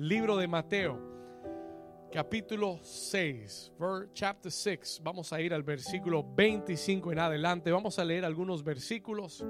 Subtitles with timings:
[0.00, 0.98] libro de Mateo,
[2.10, 3.72] capítulo 6,
[4.14, 5.02] chapter 6.
[5.04, 7.70] Vamos a ir al versículo 25 en adelante.
[7.70, 9.44] Vamos a leer algunos versículos.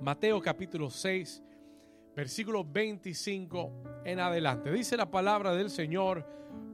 [0.00, 1.42] Mateo capítulo 6,
[2.14, 3.72] versículo 25
[4.04, 4.70] en adelante.
[4.70, 6.24] Dice la palabra del Señor,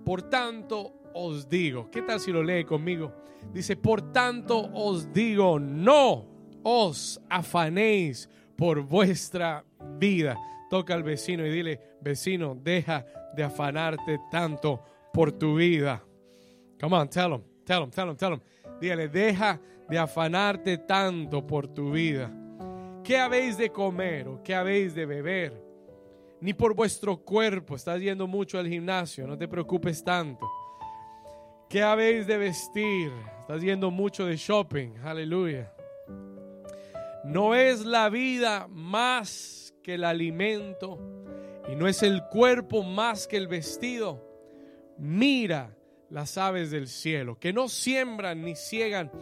[0.04, 3.10] por tanto os digo, ¿qué tal si lo lee conmigo?
[3.54, 6.26] Dice, por tanto os digo, no
[6.62, 9.64] os afanéis por vuestra
[9.98, 10.36] vida.
[10.68, 13.04] Toca al vecino y dile, vecino, deja
[13.34, 16.02] de afanarte tanto por tu vida.
[16.80, 18.40] Come on, tell him, tell him, tell him, tell him.
[18.80, 22.30] Dígale, deja de afanarte tanto por tu vida.
[23.04, 25.62] ¿Qué habéis de comer o qué habéis de beber?
[26.40, 27.76] Ni por vuestro cuerpo.
[27.76, 30.46] Estás yendo mucho al gimnasio, no te preocupes tanto.
[31.68, 33.12] ¿Qué habéis de vestir?
[33.40, 34.98] Estás yendo mucho de shopping.
[35.04, 35.72] Aleluya.
[37.24, 40.98] No es la vida más que el alimento
[41.68, 44.20] y no es el cuerpo más que el vestido.
[44.98, 45.76] Mira
[46.10, 49.12] las aves del cielo, que no siembran ni ciegan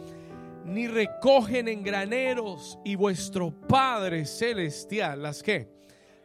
[0.65, 5.69] ni recogen en graneros y vuestro Padre celestial las que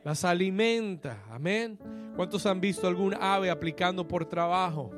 [0.05, 1.23] las alimenta.
[1.29, 1.79] Amén.
[2.17, 4.91] ¿Cuántos han visto algún ave aplicando por trabajo?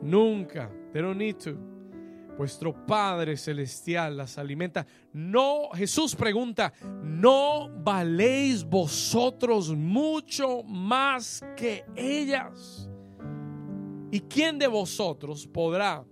[0.00, 0.70] Nunca.
[0.92, 1.69] They don't need to.
[2.36, 4.86] Vuestro Padre celestial las alimenta.
[5.12, 6.72] No, Jesús pregunta,
[7.02, 12.88] ¿no valéis vosotros mucho más que ellas?
[14.10, 16.04] ¿Y quién de vosotros podrá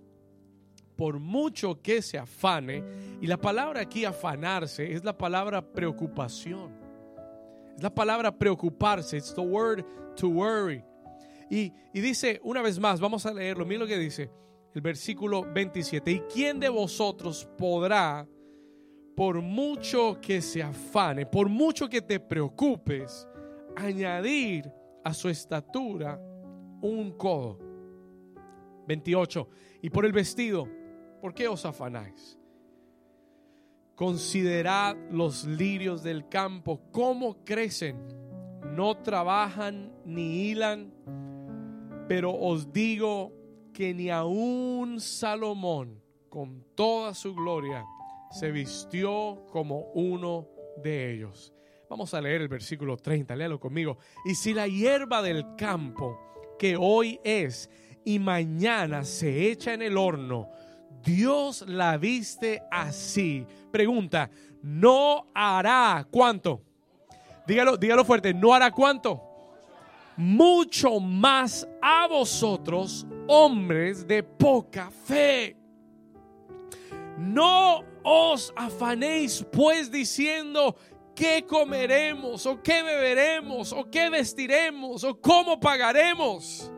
[0.99, 2.83] por mucho que se afane,
[3.21, 6.73] y la palabra aquí afanarse es la palabra preocupación.
[7.77, 9.17] Es la palabra preocuparse.
[9.17, 9.85] It's the word
[10.17, 10.83] to worry.
[11.49, 13.65] Y, y dice, una vez más, vamos a leerlo.
[13.65, 14.29] Mira lo que dice
[14.79, 16.11] el versículo 27.
[16.11, 18.29] ¿Y quién de vosotros podrá,
[19.17, 23.27] por mucho que se afane, por mucho que te preocupes,
[23.75, 24.73] añadir
[25.05, 26.21] a su estatura
[26.81, 27.59] un codo?
[28.87, 29.49] 28.
[29.83, 30.69] Y por el vestido,
[31.21, 32.39] ¿Por qué os afanáis?
[33.97, 37.97] Considerad los lirios del campo, cómo crecen.
[38.77, 40.93] No trabajan ni hilan,
[42.07, 43.33] pero os digo
[43.79, 47.85] que ni aun Salomón, con toda su gloria,
[48.29, 50.49] se vistió como uno
[50.83, 51.55] de ellos.
[51.89, 53.99] Vamos a leer el versículo 30, léalo conmigo.
[54.25, 56.19] Y si la hierba del campo,
[56.59, 57.71] que hoy es
[58.05, 60.49] y mañana se echa en el horno,
[61.05, 63.47] Dios la viste así.
[63.71, 64.29] Pregunta,
[64.61, 66.63] ¿no hará cuánto?
[67.47, 69.23] Dígalo, dígalo fuerte, ¿no hará cuánto?
[70.17, 75.57] Mucho más a vosotros, hombres de poca fe.
[77.19, 80.75] No os afanéis pues diciendo,
[81.15, 82.47] ¿qué comeremos?
[82.47, 83.73] ¿O qué beberemos?
[83.73, 85.05] ¿O qué vestiremos?
[85.05, 86.73] ¿O cómo pagaremos?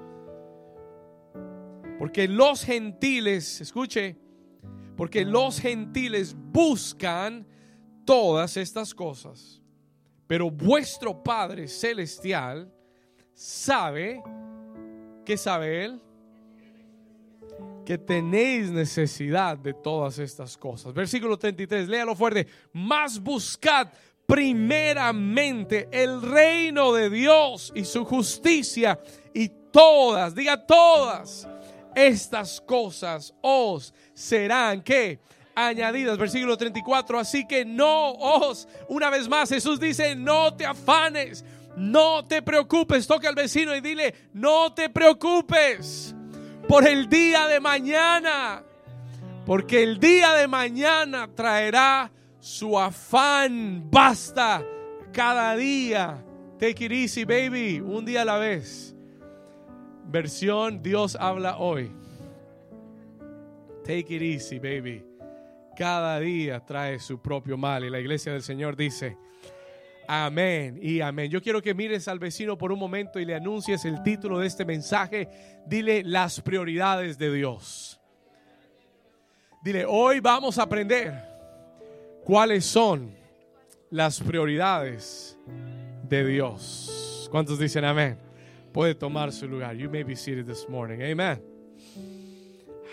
[1.98, 4.16] Porque los gentiles, escuche,
[4.96, 7.46] porque los gentiles buscan
[8.04, 9.62] todas estas cosas.
[10.26, 12.72] Pero vuestro Padre Celestial
[13.34, 14.22] sabe,
[15.24, 16.00] ¿qué sabe Él?
[17.90, 20.94] Que tenéis necesidad de todas estas cosas.
[20.94, 22.46] Versículo 33, léalo fuerte.
[22.72, 23.88] Más buscad
[24.26, 29.00] primeramente el reino de Dios y su justicia
[29.34, 31.48] y todas, diga todas
[31.92, 35.18] estas cosas os serán que
[35.56, 36.16] añadidas.
[36.16, 41.44] Versículo 34, así que no os, una vez más Jesús dice, no te afanes,
[41.76, 46.14] no te preocupes, toca al vecino y dile, no te preocupes
[46.70, 48.62] por el día de mañana,
[49.44, 54.64] porque el día de mañana traerá su afán, basta
[55.12, 56.24] cada día.
[56.60, 58.94] Take it easy, baby, un día a la vez.
[60.04, 61.90] Versión Dios habla hoy.
[63.82, 65.04] Take it easy, baby.
[65.76, 69.16] Cada día trae su propio mal y la iglesia del Señor dice,
[70.10, 71.30] amén y amén.
[71.30, 74.46] Yo quiero que mires al vecino por un momento y le anuncies el título de
[74.46, 75.28] este mensaje.
[75.66, 78.00] Dile las prioridades de Dios.
[79.62, 81.12] Dile, hoy vamos a aprender
[82.24, 83.14] cuáles son
[83.90, 85.38] las prioridades
[86.08, 87.28] de Dios.
[87.30, 88.30] ¿Cuántos dicen amén?
[88.72, 89.76] puede tomar su lugar.
[89.76, 91.00] You may be seated this morning.
[91.02, 91.42] Amen.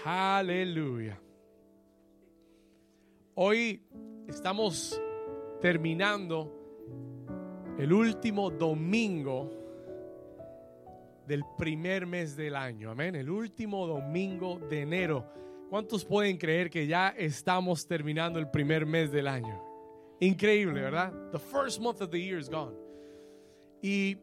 [0.03, 1.19] Aleluya.
[3.35, 3.81] Hoy
[4.27, 4.99] estamos
[5.61, 6.56] terminando
[7.77, 9.51] el último domingo
[11.27, 12.89] del primer mes del año.
[12.89, 13.15] Amén.
[13.15, 15.25] El último domingo de enero.
[15.69, 19.61] ¿Cuántos pueden creer que ya estamos terminando el primer mes del año?
[20.19, 21.13] Increíble, ¿verdad?
[21.31, 22.73] The first month of the year is gone.
[23.81, 24.17] Y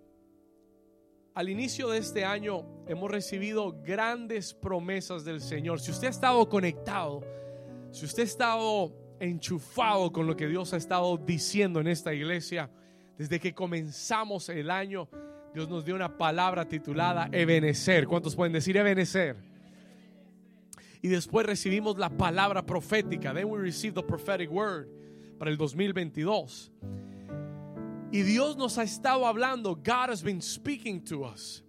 [1.34, 5.80] al inicio de este año hemos recibido grandes promesas del Señor.
[5.80, 7.22] Si usted ha estado conectado,
[7.92, 12.70] si usted ha estado enchufado con lo que Dios ha estado diciendo en esta iglesia,
[13.18, 15.08] desde que comenzamos el año,
[15.54, 18.06] Dios nos dio una palabra titulada Ebenecer.
[18.06, 19.36] ¿Cuántos pueden decir Ebenecer?
[21.00, 23.32] Y después recibimos la palabra profética.
[23.32, 24.88] Then we received the prophetic word
[25.38, 26.72] para el 2022.
[28.10, 29.76] Y Dios nos ha estado hablando.
[29.76, 31.62] God has been speaking to us.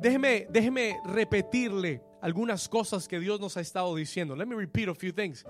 [0.00, 4.36] Déjeme, déjeme repetirle algunas cosas que Dios nos ha estado diciendo.
[4.36, 5.44] Let me repeat a few things.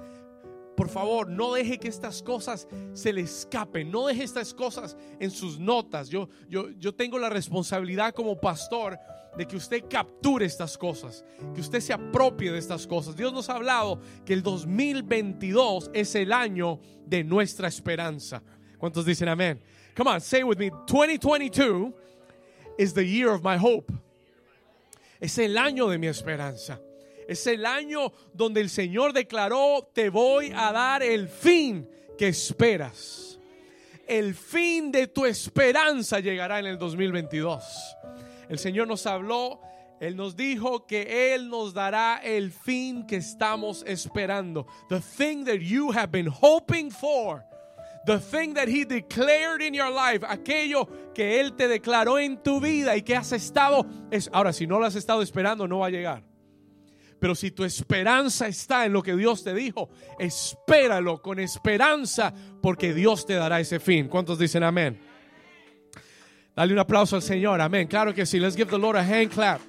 [0.76, 3.90] Por favor, no deje que estas cosas se le escapen.
[3.90, 6.08] No deje estas cosas en sus notas.
[6.08, 8.98] Yo, yo, yo tengo la responsabilidad como pastor
[9.36, 11.24] de que usted capture estas cosas,
[11.54, 13.16] que usted se apropie de estas cosas.
[13.16, 18.42] Dios nos ha hablado que el 2022 es el año de nuestra esperanza.
[18.78, 19.60] ¿Cuántos dicen amén?
[19.96, 20.70] Come on, say with me.
[20.86, 21.92] 2022
[22.78, 23.92] is the year of my hope.
[25.20, 26.80] Es el año de mi esperanza.
[27.28, 31.88] Es el año donde el Señor declaró, te voy a dar el fin
[32.18, 33.38] que esperas.
[34.06, 37.64] El fin de tu esperanza llegará en el 2022.
[38.48, 39.60] El Señor nos habló,
[40.00, 44.66] Él nos dijo que Él nos dará el fin que estamos esperando.
[44.88, 47.42] The thing that you have been hoping for
[48.04, 52.60] The thing that he declared in your life, aquello que él te declaró en tu
[52.60, 55.86] vida y que has estado es ahora si no lo has estado esperando no va
[55.86, 56.22] a llegar.
[57.24, 59.88] Pero si tu esperanza está en lo que Dios te dijo,
[60.18, 64.08] espéralo con esperanza porque Dios te dará ese fin.
[64.08, 65.00] ¿Cuántos dicen amén?
[66.54, 67.88] Dale un aplauso al Señor, amén.
[67.88, 68.38] Claro que sí.
[68.38, 69.62] Let's give the Lord a hand clap.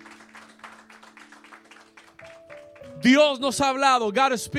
[3.02, 4.12] Dios nos ha hablado.
[4.12, 4.52] God is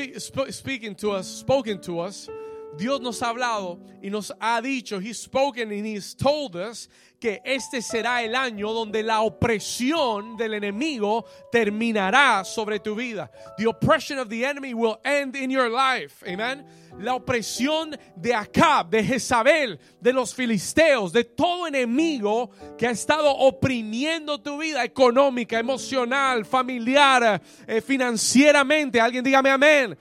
[0.57, 2.31] speaking to us, spoken to us.
[2.77, 6.89] Dios nos ha hablado y nos ha dicho, He's spoken and He's told us
[7.19, 13.31] que este será el año donde la opresión del enemigo terminará sobre tu vida.
[13.57, 16.23] The oppression of the enemy will end in your life.
[16.27, 16.65] Amen.
[16.99, 23.35] La opresión de Acab, de Jezabel, de los filisteos, de todo enemigo que ha estado
[23.35, 29.01] oprimiendo tu vida económica, emocional, familiar, eh, financieramente.
[29.01, 29.97] Alguien dígame amén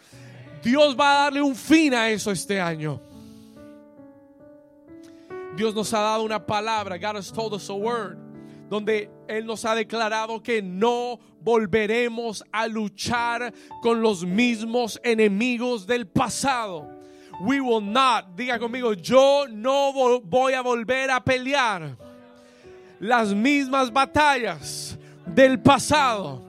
[0.66, 3.00] Dios va a darle un fin a eso este año.
[5.56, 8.18] Dios nos ha dado una palabra, God has told us a word,
[8.68, 13.54] donde Él nos ha declarado que no volveremos a luchar
[13.84, 16.90] con los mismos enemigos del pasado.
[17.42, 21.96] We will not, diga conmigo, yo no voy a volver a pelear
[23.00, 24.98] las mismas batallas
[25.28, 26.42] del pasado.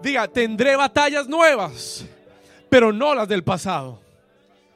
[0.00, 2.06] Diga, tendré batallas nuevas
[2.68, 4.00] pero no las del pasado.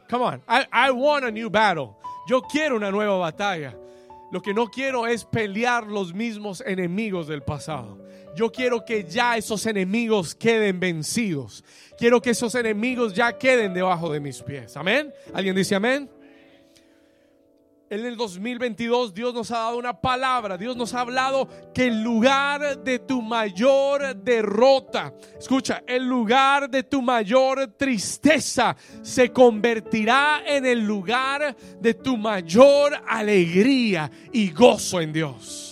[0.09, 1.97] Come on, I, I want a new battle.
[2.29, 3.75] Yo quiero una nueva batalla.
[4.31, 7.99] Lo que no quiero es pelear los mismos enemigos del pasado.
[8.35, 11.63] Yo quiero que ya esos enemigos queden vencidos.
[11.99, 14.77] Quiero que esos enemigos ya queden debajo de mis pies.
[14.77, 15.13] Amén.
[15.35, 16.09] ¿Alguien dice amén?
[17.93, 22.03] En el 2022 Dios nos ha dado una palabra, Dios nos ha hablado que el
[22.03, 30.65] lugar de tu mayor derrota, escucha, el lugar de tu mayor tristeza se convertirá en
[30.65, 35.72] el lugar de tu mayor alegría y gozo en Dios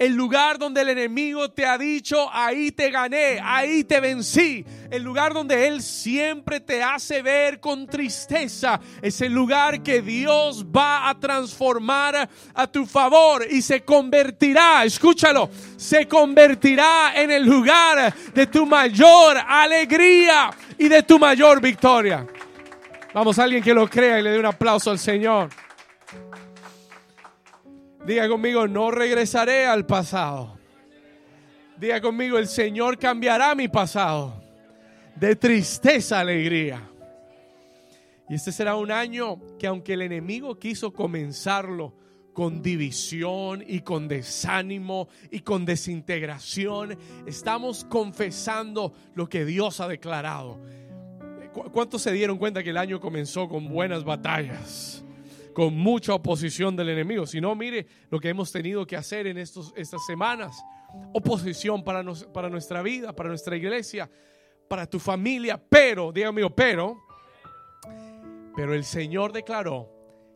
[0.00, 5.02] el lugar donde el enemigo te ha dicho, ahí te gané, ahí te vencí, el
[5.02, 11.10] lugar donde Él siempre te hace ver con tristeza, es el lugar que Dios va
[11.10, 18.46] a transformar a tu favor y se convertirá, escúchalo, se convertirá en el lugar de
[18.46, 22.26] tu mayor alegría y de tu mayor victoria.
[23.12, 25.50] Vamos, alguien que lo crea y le dé un aplauso al Señor.
[28.04, 30.58] Diga conmigo, no regresaré al pasado.
[31.78, 34.42] Diga conmigo, el Señor cambiará mi pasado
[35.16, 36.82] de tristeza a alegría.
[38.28, 41.94] Y este será un año que aunque el enemigo quiso comenzarlo
[42.32, 50.58] con división y con desánimo y con desintegración, estamos confesando lo que Dios ha declarado.
[51.72, 55.04] ¿Cuántos se dieron cuenta que el año comenzó con buenas batallas?
[55.54, 57.26] Con mucha oposición del enemigo.
[57.26, 60.62] Si no, mire lo que hemos tenido que hacer en estos, estas semanas.
[61.12, 64.10] Oposición para, para nuestra vida, para nuestra iglesia,
[64.68, 65.60] para tu familia.
[65.68, 67.02] Pero, Dios mío, pero,
[68.54, 69.88] pero el Señor declaró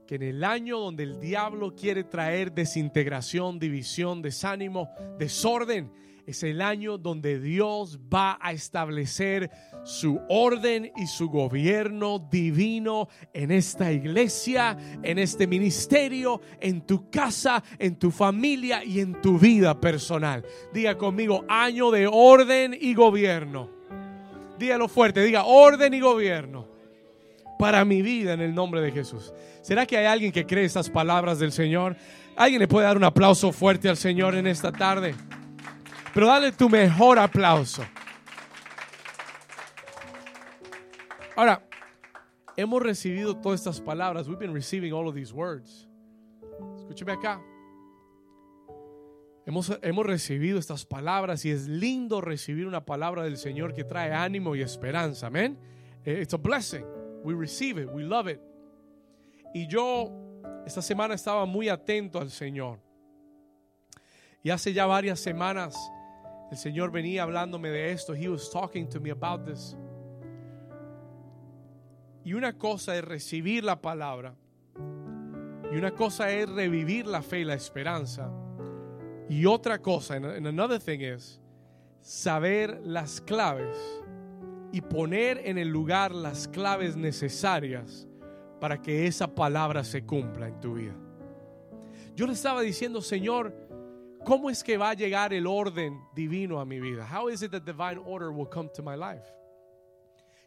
[0.07, 5.91] que en el año donde el diablo quiere traer desintegración, división, desánimo, desorden,
[6.27, 9.51] es el año donde Dios va a establecer
[9.85, 17.63] su orden y su gobierno divino en esta iglesia, en este ministerio, en tu casa,
[17.79, 20.45] en tu familia y en tu vida personal.
[20.73, 23.71] Diga conmigo, año de orden y gobierno.
[24.59, 26.69] Dígalo fuerte, diga orden y gobierno
[27.59, 29.33] para mi vida en el nombre de Jesús.
[29.63, 31.97] ¿Será que hay alguien que cree esas palabras del Señor?
[32.37, 35.15] ¿Alguien le puede dar un aplauso fuerte al Señor en esta tarde?
[36.15, 37.83] Pero dale tu mejor aplauso.
[41.37, 41.61] Ahora,
[42.57, 44.29] hemos recibido todas estas palabras.
[44.29, 45.89] We've been receiving all of these words.
[46.77, 47.43] Escúcheme acá.
[49.45, 54.13] Hemos, hemos recibido estas palabras y es lindo recibir una palabra del Señor que trae
[54.13, 55.27] ánimo y esperanza.
[55.27, 55.59] Amén.
[56.05, 56.85] Eh, it's a blessing.
[57.25, 57.89] We receive it.
[57.93, 58.41] We love it.
[59.53, 60.13] Y yo
[60.65, 62.81] esta semana estaba muy atento al Señor.
[64.43, 65.75] Y hace ya varias semanas
[66.55, 68.15] el Señor venía hablándome de esto.
[68.15, 69.77] He was talking to me about this.
[72.25, 74.37] Y una cosa es recibir la palabra.
[75.73, 78.31] Y una cosa es revivir la fe y la esperanza.
[79.29, 81.41] Y otra cosa, and another thing is
[82.01, 83.77] saber las claves
[84.71, 88.07] y poner en el lugar las claves necesarias
[88.61, 90.95] para que esa palabra se cumpla en tu vida.
[92.15, 93.53] Yo le estaba diciendo, Señor,
[94.25, 97.07] ¿Cómo es que va a llegar el orden divino a mi vida?
[97.07, 99.25] How is it that divine order will come to my life?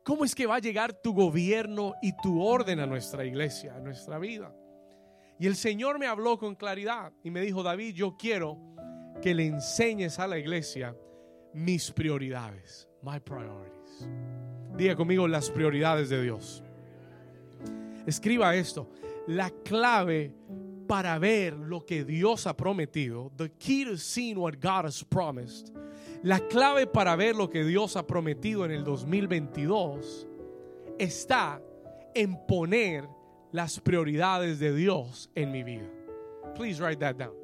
[0.04, 3.80] ¿Cómo es que va a llegar tu gobierno y tu orden a nuestra iglesia, a
[3.80, 4.56] nuestra vida?
[5.38, 8.58] Y el Señor me habló con claridad y me dijo, David, yo quiero
[9.22, 10.96] que le enseñes a la iglesia
[11.54, 14.08] mis prioridades, my priorities.
[14.76, 16.64] Diga conmigo las prioridades de Dios.
[18.06, 18.90] Escriba esto,
[19.28, 20.34] la clave
[20.88, 25.72] para ver lo que Dios ha prometido, the key to seeing what God has promised,
[26.24, 30.28] la clave para ver lo que Dios ha prometido en el 2022
[30.98, 31.62] está
[32.16, 33.08] en poner
[33.52, 35.90] las prioridades de Dios en mi vida.
[36.56, 37.36] Please write that down.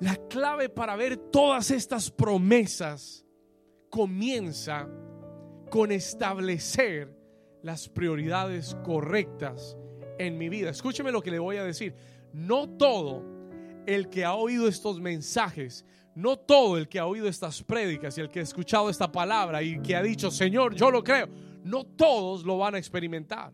[0.00, 3.24] La clave para ver todas estas promesas
[3.90, 4.88] comienza
[5.70, 7.17] con establecer
[7.62, 9.76] las prioridades correctas
[10.18, 10.70] en mi vida.
[10.70, 11.94] Escúcheme lo que le voy a decir.
[12.32, 13.24] No todo
[13.86, 15.84] el que ha oído estos mensajes,
[16.14, 19.62] no todo el que ha oído estas prédicas y el que ha escuchado esta palabra
[19.62, 21.28] y que ha dicho, Señor, yo lo creo,
[21.64, 23.52] no todos lo van a experimentar.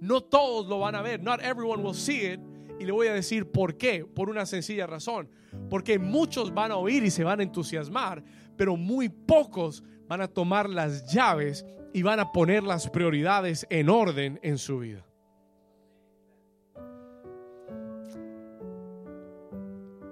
[0.00, 1.22] No todos lo van a ver.
[1.22, 2.40] Not everyone will see it.
[2.78, 4.04] Y le voy a decir por qué.
[4.04, 5.28] Por una sencilla razón.
[5.68, 8.22] Porque muchos van a oír y se van a entusiasmar,
[8.56, 13.90] pero muy pocos van a tomar las llaves y van a poner las prioridades en
[13.90, 15.04] orden en su vida.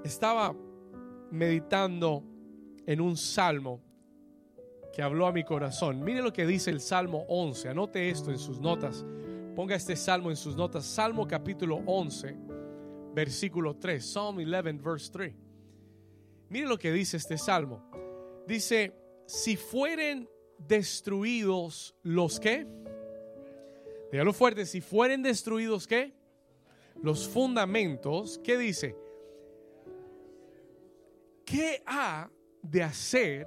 [0.05, 0.55] Estaba
[1.31, 2.23] meditando
[2.87, 3.83] en un salmo
[4.93, 6.03] que habló a mi corazón.
[6.03, 7.71] Mire lo que dice el Salmo 11.
[7.71, 9.05] Anote esto en sus notas.
[9.55, 10.85] Ponga este salmo en sus notas.
[10.85, 12.37] Salmo capítulo 11,
[13.12, 14.05] versículo 3.
[14.05, 15.35] Psalm 11, verse 3.
[16.49, 17.91] Mire lo que dice este salmo.
[18.47, 18.95] Dice,
[19.26, 20.28] si fueren
[20.59, 22.66] destruidos los que,
[24.11, 26.14] dígalo fuerte, si fueren destruidos qué,
[27.02, 28.97] los fundamentos, ¿qué dice?
[31.45, 32.30] ¿Qué ha
[32.62, 33.47] de hacer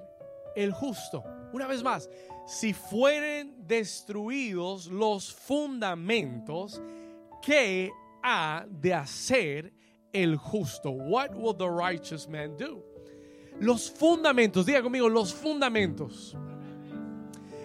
[0.55, 1.23] el justo?
[1.51, 2.09] Una vez más,
[2.45, 6.81] si fueren destruidos los fundamentos,
[7.41, 7.91] ¿qué
[8.23, 9.73] ha de hacer
[10.13, 10.91] el justo?
[10.91, 12.88] What will the righteous man do?
[13.59, 16.35] Los fundamentos, diga conmigo, los fundamentos.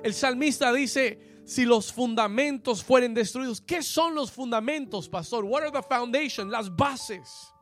[0.03, 5.45] El salmista dice, si los fundamentos fueren destruidos, ¿qué son los fundamentos, pastor?
[5.45, 6.51] What are the foundation?
[6.51, 7.53] Las bases.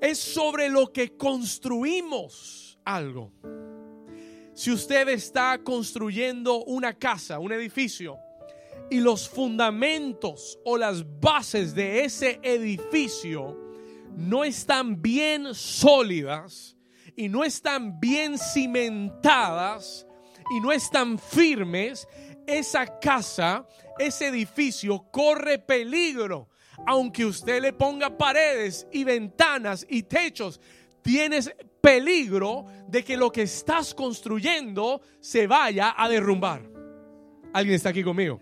[0.00, 3.32] Es sobre lo que construimos algo.
[4.54, 8.18] Si usted está construyendo una casa, un edificio,
[8.90, 13.69] y los fundamentos o las bases de ese edificio
[14.16, 16.76] no están bien sólidas
[17.16, 20.06] y no están bien cimentadas,
[20.50, 22.08] y no están firmes,
[22.46, 23.66] esa casa,
[23.98, 26.48] ese edificio corre peligro.
[26.86, 30.60] Aunque usted le ponga paredes y ventanas y techos,
[31.02, 36.62] tienes peligro de que lo que estás construyendo se vaya a derrumbar.
[37.52, 38.40] ¿Alguien está aquí conmigo?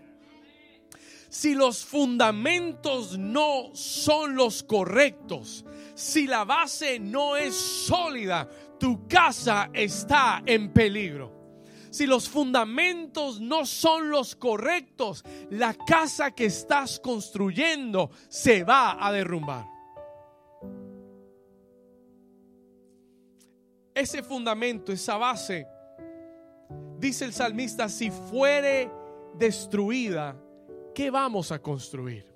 [1.28, 9.68] Si los fundamentos no son los correctos, si la base no es sólida, tu casa
[9.72, 11.36] está en peligro
[11.90, 19.10] Si los fundamentos no son los correctos, la casa que estás construyendo se va a
[19.10, 19.66] derrumbar.
[23.94, 25.66] Ese fundamento, esa base,
[26.98, 28.90] dice el salmista, si fuere
[29.34, 30.36] destruida,
[30.98, 32.26] ¿qué vamos a construir?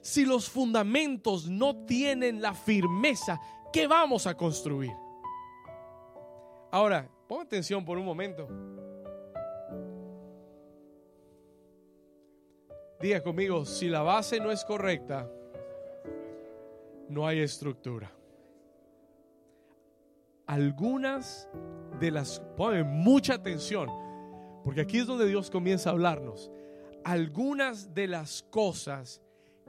[0.00, 3.40] Si los fundamentos no tienen la firmeza,
[3.72, 4.90] ¿qué vamos a construir?
[6.72, 8.48] Ahora, pon atención por un momento.
[13.00, 15.30] Diga conmigo, si la base no es correcta,
[17.08, 18.10] no hay estructura.
[20.48, 21.48] Algunas
[22.00, 23.88] de las, ponme mucha atención,
[24.64, 26.50] porque aquí es donde Dios comienza a hablarnos.
[27.04, 29.20] Algunas de las cosas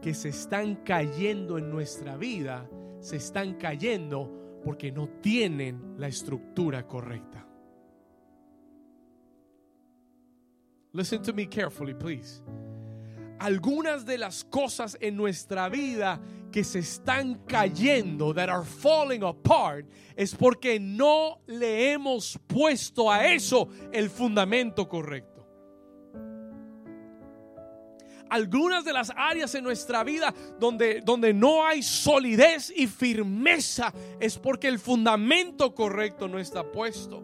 [0.01, 6.87] que se están cayendo en nuestra vida, se están cayendo porque no tienen la estructura
[6.87, 7.45] correcta.
[10.93, 12.41] Listen to me carefully, please.
[13.39, 16.21] Algunas de las cosas en nuestra vida
[16.53, 23.27] que se están cayendo, that are falling apart, es porque no le hemos puesto a
[23.27, 25.34] eso el fundamento correcto
[28.29, 34.37] algunas de las áreas en nuestra vida donde, donde no hay solidez y firmeza es
[34.37, 37.23] porque el fundamento correcto no está puesto.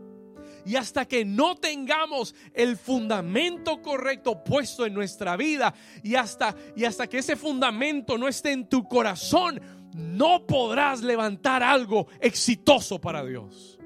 [0.66, 6.86] Y hasta que no tengamos el fundamento correcto puesto en nuestra vida y hasta, y
[6.86, 9.60] hasta que ese fundamento no esté en tu corazón,
[9.96, 13.80] no podrás levantar algo exitoso para Dios.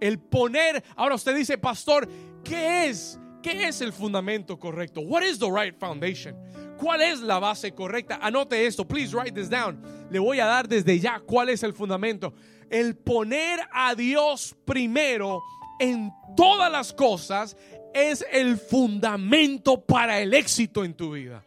[0.00, 2.08] El poner, ahora usted dice, pastor,
[2.44, 3.18] ¿qué es?
[3.42, 5.00] ¿Qué es el fundamento correcto?
[5.00, 6.34] What is the right foundation?
[6.76, 8.18] ¿Cuál es la base correcta?
[8.20, 9.80] Anote esto, please write this down.
[10.10, 12.32] Le voy a dar desde ya cuál es el fundamento.
[12.70, 15.42] El poner a Dios primero
[15.80, 17.56] en todas las cosas
[17.94, 21.42] es el fundamento para el éxito en tu vida.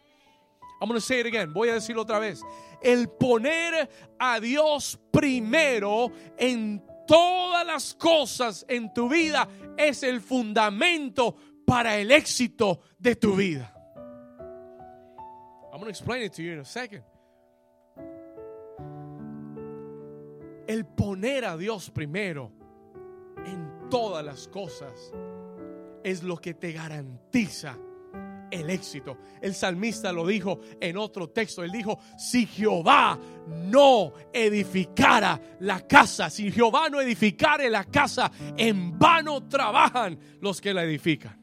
[0.82, 1.54] I'm going to say it again.
[1.54, 2.42] Voy a decirlo otra vez.
[2.82, 3.88] El poner
[4.20, 11.36] a Dios primero en todas las cosas en tu vida es el fundamento
[11.72, 13.74] para el éxito de tu vida.
[15.72, 17.02] I'm going to explain it to you in a second.
[20.68, 22.52] El poner a Dios primero
[23.46, 25.14] en todas las cosas
[26.04, 27.78] es lo que te garantiza
[28.52, 29.18] el éxito.
[29.42, 31.64] El salmista lo dijo en otro texto.
[31.64, 39.00] Él dijo, si Jehová no edificara la casa, si Jehová no edificare la casa, en
[39.00, 41.41] vano trabajan los que la edifican.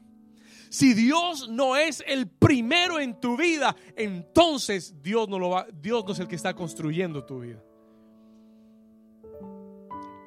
[0.69, 6.35] Si Dios no es el primero en tu vida, entonces Dios no, es el que
[6.35, 7.63] está construyendo tu vida.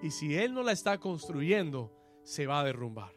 [0.03, 1.93] Y si Él no la está construyendo,
[2.25, 3.13] se va a derrumbar.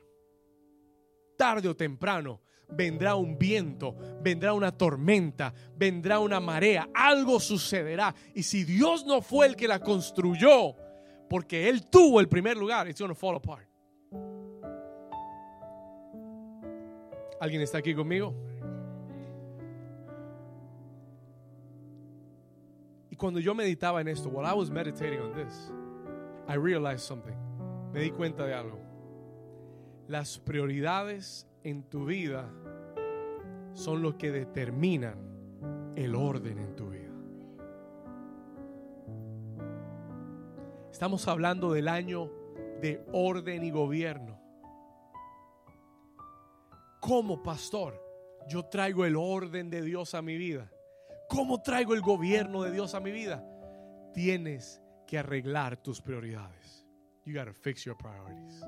[1.36, 8.14] Tarde o temprano vendrá un viento, vendrá una tormenta, vendrá una marea, algo sucederá.
[8.36, 10.76] Y si Dios no fue el que la construyó,
[11.28, 13.68] porque Él tuvo el primer lugar, it's going to fall apart.
[17.46, 18.34] ¿Alguien está aquí conmigo?
[23.12, 25.72] Y cuando yo meditaba en esto, while I was meditating on this,
[26.48, 27.36] I realized something.
[27.94, 28.80] Me di cuenta de algo.
[30.08, 32.50] Las prioridades en tu vida
[33.76, 37.14] son lo que determinan el orden en tu vida.
[40.92, 42.32] Estamos hablando del año
[42.82, 44.45] de orden y gobierno
[47.06, 48.02] como pastor
[48.48, 50.72] yo traigo el orden de Dios a mi vida?
[51.30, 53.48] ¿Cómo traigo el gobierno de Dios a mi vida?
[54.12, 56.84] Tienes que arreglar tus prioridades.
[57.24, 58.60] You gotta fix your priorities.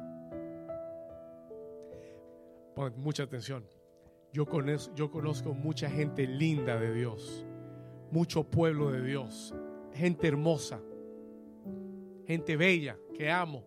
[2.75, 3.65] Pon mucha atención.
[4.31, 7.43] Yo conozco, yo conozco mucha gente linda de Dios,
[8.11, 9.55] mucho pueblo de Dios,
[9.93, 10.79] gente hermosa,
[12.27, 13.63] gente bella que amo,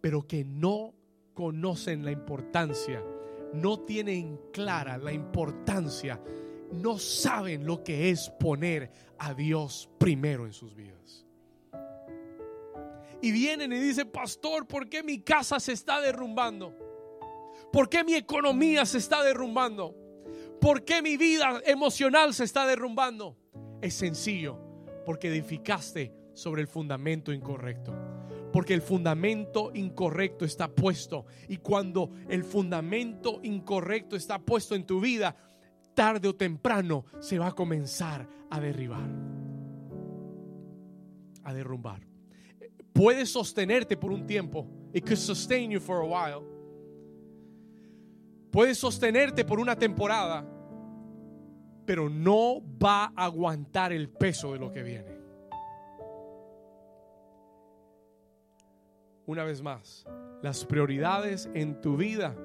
[0.00, 0.94] pero que no
[1.34, 3.02] conocen la importancia
[3.52, 6.20] no tienen clara la importancia,
[6.72, 11.26] no saben lo que es poner a Dios primero en sus vidas.
[13.20, 16.76] Y vienen y dicen, pastor, ¿por qué mi casa se está derrumbando?
[17.72, 19.94] ¿Por qué mi economía se está derrumbando?
[20.60, 23.36] ¿Por qué mi vida emocional se está derrumbando?
[23.80, 24.58] Es sencillo,
[25.04, 28.11] porque edificaste sobre el fundamento incorrecto.
[28.52, 31.26] Porque el fundamento incorrecto está puesto.
[31.48, 35.34] Y cuando el fundamento incorrecto está puesto en tu vida,
[35.94, 39.08] tarde o temprano se va a comenzar a derribar.
[41.44, 42.06] A derrumbar.
[42.92, 44.68] Puedes sostenerte por un tiempo.
[44.92, 46.52] It could sustain you for a while.
[48.52, 50.46] puede sostenerte por una temporada,
[51.84, 55.11] pero no va a aguantar el peso de lo que viene.
[59.26, 60.04] Una vez más,
[60.42, 62.36] las prioridades en tu vida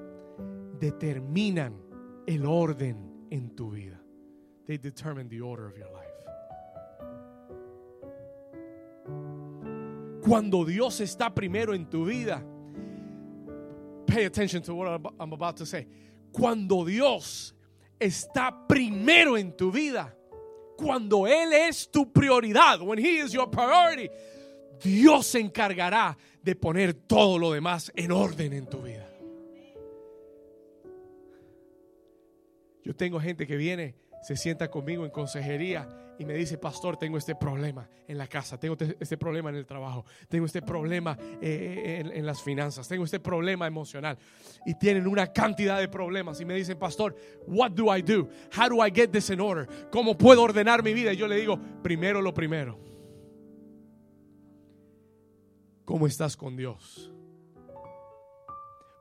[0.78, 1.74] determinan
[2.26, 4.00] el orden en tu vida.
[4.66, 6.08] They determine the order of your life.
[10.22, 12.44] Cuando Dios está primero en tu vida,
[14.06, 15.86] pay attention to what I'm about to say.
[16.30, 17.54] Cuando Dios
[17.98, 20.14] está primero en tu vida,
[20.76, 24.10] cuando Él es tu prioridad, when He is your priority,
[24.82, 29.08] Dios se encargará de poner todo lo demás en orden en tu vida.
[32.84, 35.86] Yo tengo gente que viene, se sienta conmigo en consejería
[36.18, 39.66] y me dice, pastor, tengo este problema en la casa, tengo este problema en el
[39.66, 44.18] trabajo, tengo este problema eh, en, en, las finanzas, tengo este problema emocional.
[44.66, 47.14] Y tienen una cantidad de problemas y me dicen, pastor,
[47.46, 48.28] what do I do?
[48.56, 49.68] How do I get this in order?
[49.90, 51.12] ¿Cómo puedo ordenar mi vida?
[51.12, 52.87] Y yo le digo, primero lo primero.
[55.88, 57.10] ¿Cómo estás con Dios?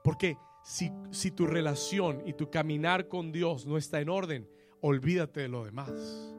[0.05, 5.41] Porque si, si tu relación y tu caminar con Dios no está en orden, olvídate
[5.41, 6.33] de lo demás.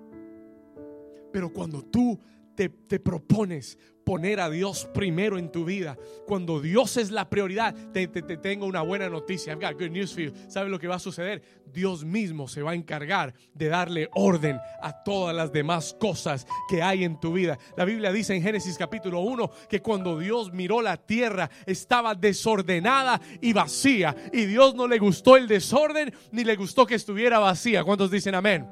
[1.34, 2.18] Pero cuando tú
[2.56, 7.74] te, te, propones poner a Dios primero en tu vida, cuando Dios es la prioridad,
[7.92, 9.52] te, te, te, tengo una buena noticia.
[9.52, 10.32] I've got good news for you.
[10.48, 11.42] ¿Sabes lo que va a suceder?
[11.70, 16.80] Dios mismo se va a encargar de darle orden a todas las demás cosas que
[16.80, 17.58] hay en tu vida.
[17.76, 23.20] La Biblia dice en Génesis capítulo 1 que cuando Dios miró la tierra estaba desordenada
[23.42, 24.16] y vacía.
[24.32, 27.84] Y Dios no le gustó el desorden ni le gustó que estuviera vacía.
[27.84, 28.66] ¿Cuántos dicen amén?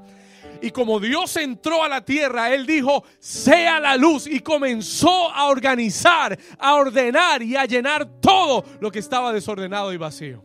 [0.60, 4.26] Y como Dios entró a la tierra, Él dijo, sea la luz.
[4.26, 9.96] Y comenzó a organizar, a ordenar y a llenar todo lo que estaba desordenado y
[9.96, 10.44] vacío.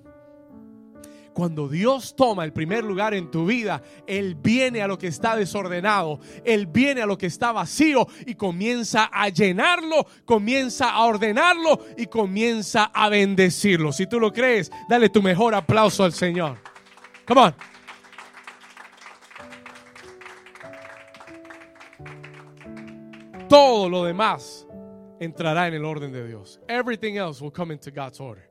[1.33, 5.35] Cuando Dios toma el primer lugar en tu vida, Él viene a lo que está
[5.37, 11.79] desordenado, Él viene a lo que está vacío y comienza a llenarlo, comienza a ordenarlo
[11.97, 13.93] y comienza a bendecirlo.
[13.93, 16.57] Si tú lo crees, dale tu mejor aplauso al Señor.
[17.25, 17.70] Come on.
[23.51, 24.65] Todo lo demás
[25.19, 26.59] entrará en el orden de Dios.
[26.69, 28.49] Everything else will come into God's order.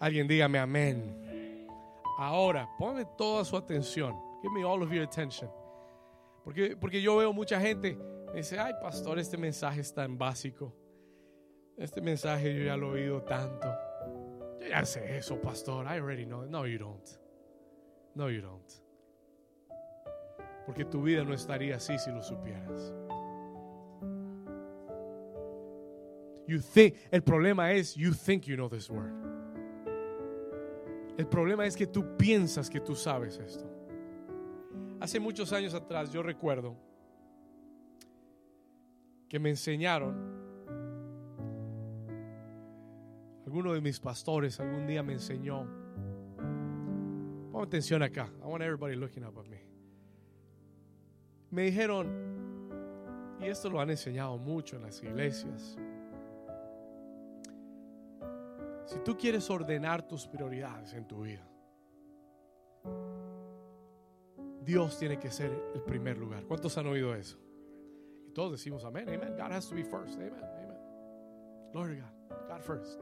[0.00, 1.68] Alguien dígame amén.
[2.18, 4.14] Ahora, ponme toda su atención.
[4.42, 5.50] Give me all of your attention.
[6.42, 7.98] Porque, porque yo veo mucha gente
[8.32, 10.72] me dice, ay pastor, este mensaje es tan básico.
[11.76, 13.68] Este mensaje yo ya lo he oído tanto.
[14.60, 15.84] Yo ya sé eso, pastor.
[15.86, 16.46] I already know.
[16.46, 17.06] No, you don't.
[18.14, 18.70] No, you don't.
[20.64, 22.94] Porque tu vida no estaría así si lo supieras.
[26.50, 29.14] You think, el problema es, you think you know this word.
[31.16, 33.64] El problema es que tú piensas que tú sabes esto.
[34.98, 36.74] Hace muchos años atrás yo recuerdo
[39.28, 40.16] que me enseñaron,
[43.46, 45.68] alguno de mis pastores algún día me enseñó,
[47.52, 49.62] pon atención acá, I want everybody looking up at me.
[51.52, 55.78] Me dijeron, y esto lo han enseñado mucho en las iglesias,
[58.90, 61.46] Si tú quieres ordenar tus prioridades en tu vida,
[64.64, 66.42] Dios tiene que ser el primer lugar.
[66.44, 67.38] ¿Cuántos han oído eso?
[68.26, 69.36] Y todos decimos amén, amen.
[69.36, 70.16] God has to be first.
[70.16, 70.76] Amen, amen.
[71.72, 72.48] Glory to God.
[72.48, 73.00] God first.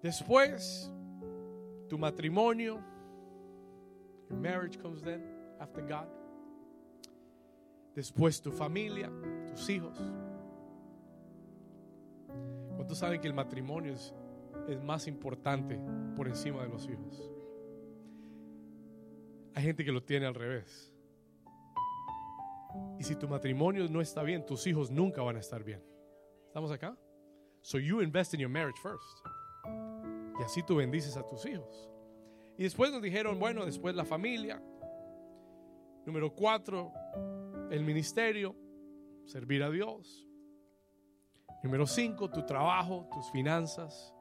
[0.00, 0.88] Después,
[1.88, 2.80] tu matrimonio.
[4.30, 5.24] Your marriage comes then
[5.58, 6.06] after God.
[7.96, 9.10] Después tu familia,
[9.48, 9.98] tus hijos.
[12.88, 14.14] ¿Cuántos saben que el matrimonio es,
[14.66, 15.78] es más importante
[16.16, 17.30] por encima de los hijos?
[19.52, 20.90] Hay gente que lo tiene al revés.
[22.98, 25.84] Y si tu matrimonio no está bien, tus hijos nunca van a estar bien.
[26.46, 26.96] ¿Estamos acá?
[27.60, 29.18] So you invest in your marriage first.
[30.40, 31.90] Y así tú bendices a tus hijos.
[32.56, 34.62] Y después nos dijeron, bueno, después la familia.
[36.06, 36.90] Número cuatro,
[37.70, 38.56] el ministerio,
[39.26, 40.27] servir a Dios.
[41.62, 44.14] Número cinco, tu trabajo, tus finanzas.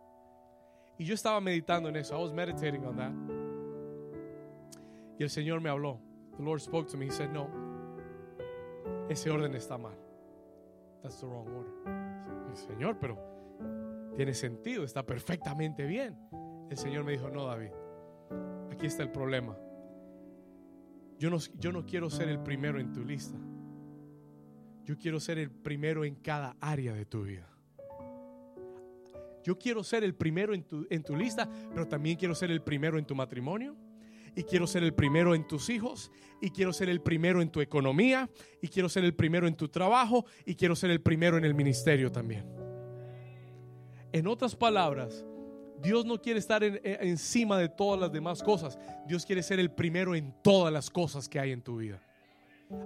[0.97, 2.15] Y yo estaba meditando en eso.
[2.15, 3.13] I was meditating on that.
[5.19, 5.99] Y el Señor me habló.
[6.37, 7.05] The Lord spoke to me.
[7.05, 7.47] He said, No,
[9.09, 9.95] ese orden está mal.
[11.03, 11.71] That's the wrong order.
[12.51, 13.17] Y, Señor, pero
[14.15, 16.17] tiene sentido, está perfectamente bien.
[16.69, 17.71] El Señor me dijo, No, David,
[18.71, 19.55] aquí está el problema.
[21.19, 23.37] Yo no, yo no quiero ser el primero en tu lista.
[24.87, 27.47] Yo quiero ser el primero en cada área de tu vida.
[29.43, 32.61] yo quiero ser el primero en tu, en tu lista, pero también quiero ser el
[32.61, 33.75] primero en tu matrimonio.
[34.35, 36.11] Y quiero ser el primero en tus hijos.
[36.41, 38.29] Y quiero ser el primero en tu economía.
[38.61, 40.25] Y quiero ser el primero en tu trabajo.
[40.45, 42.45] Y quiero ser el primero en el ministerio también.
[44.11, 45.25] En otras palabras,
[45.81, 48.77] Dios no quiere estar en- encima de todas las demás cosas.
[49.07, 52.01] Dios quiere ser el primero en todas las cosas que hay en tu vida.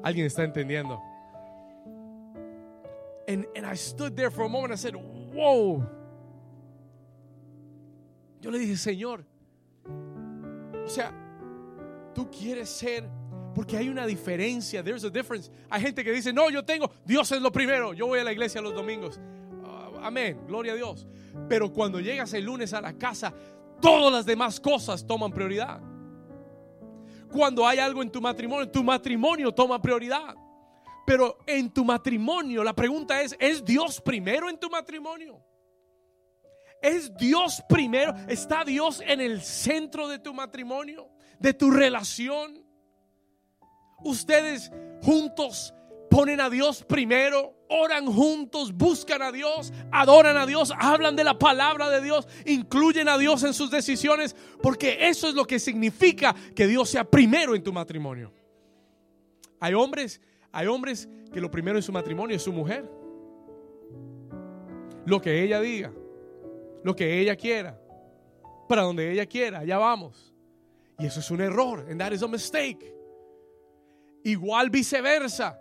[0.04, 1.02] ¿Alguien está entendiendo?
[3.28, 4.74] And, I stood there for a moment.
[4.74, 5.88] I said, Whoa.
[8.42, 9.24] Yo le dije, Señor,
[10.84, 11.14] o sea,
[12.14, 13.04] tú quieres ser,
[13.54, 14.84] porque hay una diferencia.
[14.84, 15.52] There's a difference.
[15.70, 17.94] Hay gente que dice, no, yo tengo, Dios es lo primero.
[17.94, 19.20] Yo voy a la iglesia los domingos.
[19.64, 21.08] Ah, amén, gloria a Dios.
[21.48, 23.32] Pero cuando llegas el lunes a la casa,
[23.80, 25.80] todas las demás cosas toman prioridad.
[27.32, 30.36] Cuando hay algo en tu matrimonio, tu matrimonio toma prioridad.
[31.06, 35.44] Pero en tu matrimonio, la pregunta es, ¿es Dios primero en tu matrimonio?
[36.82, 38.14] ¿Es Dios primero?
[38.28, 41.10] ¿Está Dios en el centro de tu matrimonio?
[41.40, 42.64] ¿De tu relación?
[44.04, 45.74] Ustedes juntos
[46.10, 51.40] ponen a Dios primero, oran juntos, buscan a Dios, adoran a Dios, hablan de la
[51.40, 56.36] palabra de Dios, incluyen a Dios en sus decisiones, porque eso es lo que significa
[56.54, 58.34] que Dios sea primero en tu matrimonio.
[59.62, 60.20] Hay hombres,
[60.52, 62.90] hay hombres que lo primero en su matrimonio es su mujer.
[65.06, 65.92] Lo que ella diga,
[66.84, 67.80] lo que ella quiera,
[68.68, 70.34] para donde ella quiera, allá vamos.
[71.00, 72.94] Y eso es un error, and that is a mistake.
[74.24, 75.60] Igual viceversa.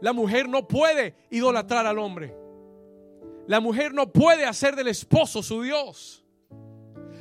[0.00, 2.34] La mujer no puede idolatrar al hombre.
[3.46, 6.24] La mujer no puede hacer del esposo su Dios.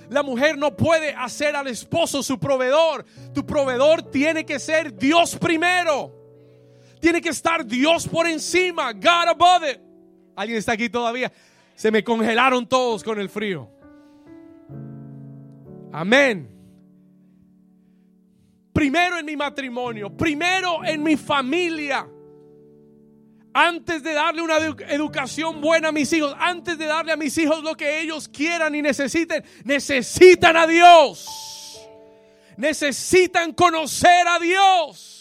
[0.09, 3.05] La mujer no puede hacer al esposo su proveedor.
[3.33, 6.20] Tu proveedor tiene que ser Dios primero.
[7.01, 8.93] Tiene que estar Dios por encima.
[8.93, 9.79] God above it.
[10.35, 11.31] ¿Alguien está aquí todavía?
[11.75, 13.67] Se me congelaron todos con el frío.
[15.91, 16.47] Amén.
[18.71, 22.07] Primero en mi matrimonio, primero en mi familia.
[23.53, 27.37] Antes de darle una edu- educación buena a mis hijos, antes de darle a mis
[27.37, 31.27] hijos lo que ellos quieran y necesiten, necesitan a Dios.
[32.55, 35.17] Necesitan conocer a Dios.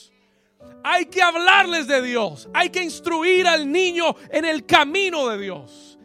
[0.83, 2.49] Hay que hablarles de Dios.
[2.55, 5.99] Hay que instruir al niño en el camino de Dios.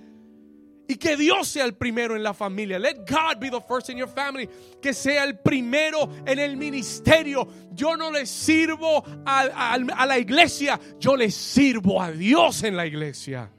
[0.87, 2.77] Y que Dios sea el primero en la familia.
[2.77, 4.47] Let God be the first in your family.
[4.81, 7.47] Que sea el primero en el ministerio.
[7.71, 10.79] Yo no le sirvo a, la iglesia.
[10.99, 13.49] Yo le sirvo a Dios en la iglesia.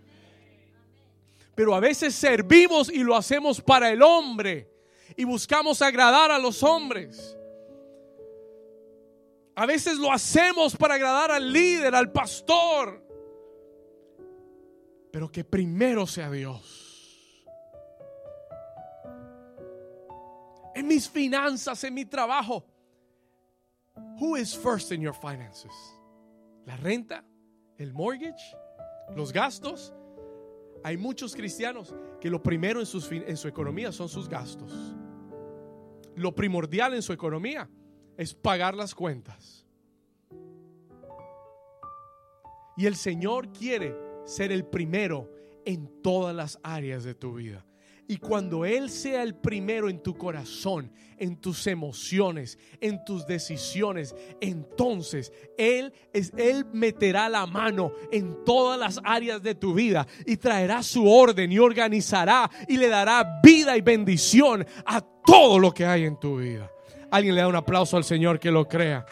[1.54, 4.70] Pero a veces servimos y lo hacemos para el hombre.
[5.16, 7.36] Y buscamos agradar a los hombres.
[9.58, 13.02] A veces lo hacemos para agradar al líder, al pastor.
[15.10, 17.42] Pero que primero sea Dios.
[20.74, 22.66] En mis finanzas, en mi trabajo.
[24.20, 25.72] Who is first in your finances?
[26.66, 27.24] ¿La renta?
[27.78, 28.54] ¿El mortgage?
[29.14, 29.94] ¿Los gastos?
[30.84, 32.86] Hay muchos cristianos que lo primero en,
[33.26, 34.70] en su economía son sus gastos.
[36.14, 37.70] Lo primordial en su economía
[38.16, 39.64] es pagar las cuentas.
[42.76, 45.30] Y el Señor quiere ser el primero
[45.64, 47.64] en todas las áreas de tu vida.
[48.08, 54.14] Y cuando Él sea el primero en tu corazón, en tus emociones, en tus decisiones,
[54.40, 60.36] entonces Él, es, Él meterá la mano en todas las áreas de tu vida y
[60.36, 65.84] traerá su orden y organizará y le dará vida y bendición a todo lo que
[65.84, 66.70] hay en tu vida.
[67.10, 69.06] Alguien le da un aplauso al Señor que lo crea.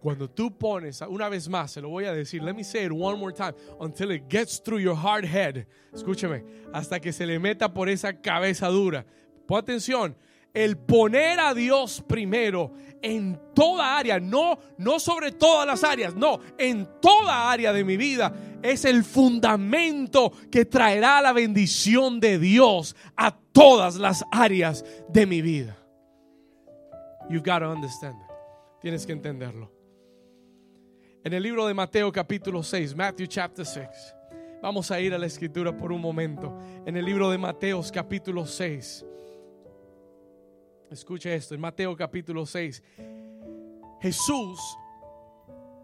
[0.00, 2.92] Cuando tú pones, una vez más, se lo voy a decir, let me say it
[2.92, 5.66] one more time, until it gets through your hard head.
[5.92, 9.04] Escúcheme, hasta que se le meta por esa cabeza dura.
[9.46, 10.16] Pon atención,
[10.58, 16.40] el poner a Dios primero en toda área, no, no sobre todas las áreas, no,
[16.58, 22.96] en toda área de mi vida, es el fundamento que traerá la bendición de Dios
[23.16, 25.78] a todas las áreas de mi vida.
[27.30, 28.16] You've got to understand.
[28.82, 29.70] Tienes que entenderlo.
[31.22, 33.86] En el libro de Mateo capítulo 6, Matthew chapter 6.
[34.60, 36.58] Vamos a ir a la escritura por un momento.
[36.84, 39.04] En el libro de Mateo capítulo 6.
[40.90, 42.82] Escuche esto, en Mateo capítulo 6.
[44.00, 44.58] Jesús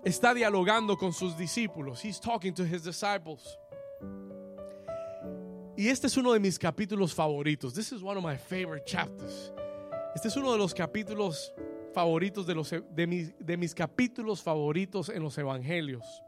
[0.02, 2.02] está dialogando con sus discípulos.
[2.02, 3.58] He's talking to his disciples.
[5.76, 7.74] Y este es uno de mis capítulos favoritos.
[7.74, 9.52] This is one of my favorite chapters.
[10.14, 11.52] Este es uno de los capítulos
[11.92, 16.22] favoritos de, los, de, mis, de mis capítulos favoritos en los evangelios.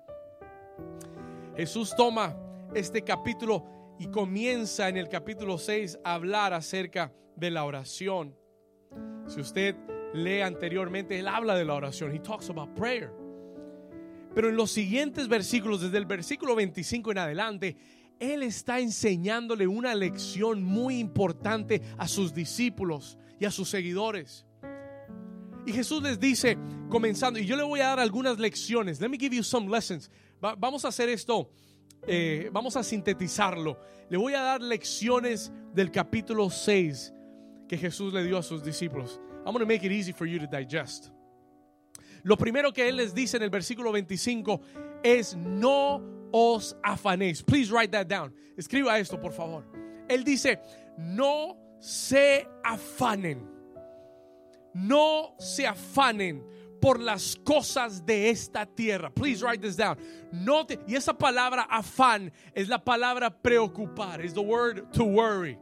[1.57, 2.37] Jesús toma
[2.75, 3.65] este capítulo
[3.99, 8.37] y comienza en el capítulo 6 a hablar acerca de la oración.
[9.27, 9.77] Si usted
[10.15, 12.15] lee anteriormente, él habla de la oración.
[12.15, 13.13] He talks about prayer.
[14.35, 17.77] Pero en los siguientes versículos, desde el versículo 25 en adelante,
[18.19, 24.47] él está enseñándole una lección muy importante a sus discípulos y a sus seguidores.
[25.67, 26.57] Y Jesús les dice,
[26.89, 29.01] comenzando, y yo le voy a dar algunas lecciones.
[29.01, 30.11] Let me give you some lessons.
[30.41, 31.51] vamos a hacer esto,
[32.07, 33.79] eh, vamos a sintetizarlo.
[34.09, 37.13] Le voy a dar lecciones del capítulo 6
[37.69, 39.19] que Jesús le dio a sus discípulos.
[39.45, 41.11] I'm going to make it easy for you to digest.
[42.25, 44.61] Lo primero que él les dice en el versículo 25
[45.05, 46.03] es no
[46.33, 47.43] os afanéis.
[47.43, 48.33] Please write that down.
[48.57, 49.65] Escriba esto, por favor.
[50.09, 50.59] Él dice,
[50.99, 53.49] no se afanen.
[54.75, 56.43] No se afanen
[56.81, 59.11] por las cosas de esta tierra.
[59.11, 59.97] Please write this down.
[60.33, 64.21] No y esa palabra afán es la palabra preocupar.
[64.21, 65.59] Es the word to worry.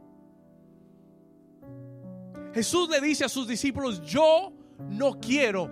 [2.55, 4.53] Jesús le dice a sus discípulos, yo
[4.89, 5.69] no quiero,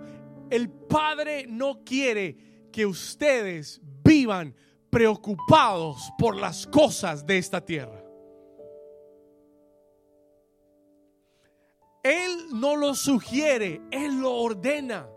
[0.50, 4.54] el Padre no quiere que ustedes vivan
[4.90, 8.04] preocupados por las cosas de esta tierra.
[12.02, 15.08] Él no lo sugiere, Él lo ordena.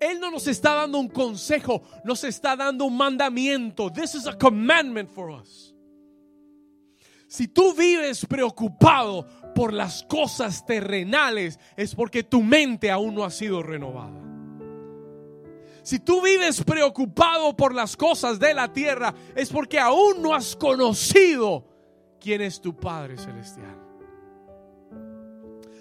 [0.00, 3.92] Él no nos está dando un consejo, nos está dando un mandamiento.
[3.92, 5.71] This is a commandment for us.
[7.32, 13.30] Si tú vives preocupado por las cosas terrenales, es porque tu mente aún no ha
[13.30, 14.20] sido renovada.
[15.82, 20.54] Si tú vives preocupado por las cosas de la tierra, es porque aún no has
[20.54, 21.66] conocido
[22.20, 23.78] quién es tu Padre Celestial.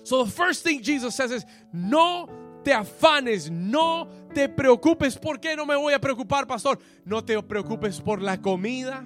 [0.03, 2.29] So the first thing Jesus says is, no
[2.63, 5.17] te afanes, no te preocupes.
[5.17, 6.79] ¿Por qué no me voy a preocupar, pastor?
[7.03, 9.05] No te preocupes por la comida,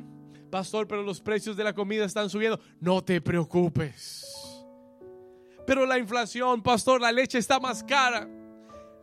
[0.55, 2.57] pastor, pero los precios de la comida están subiendo.
[2.79, 4.25] No te preocupes.
[5.67, 8.25] Pero la inflación, pastor, la leche está más cara.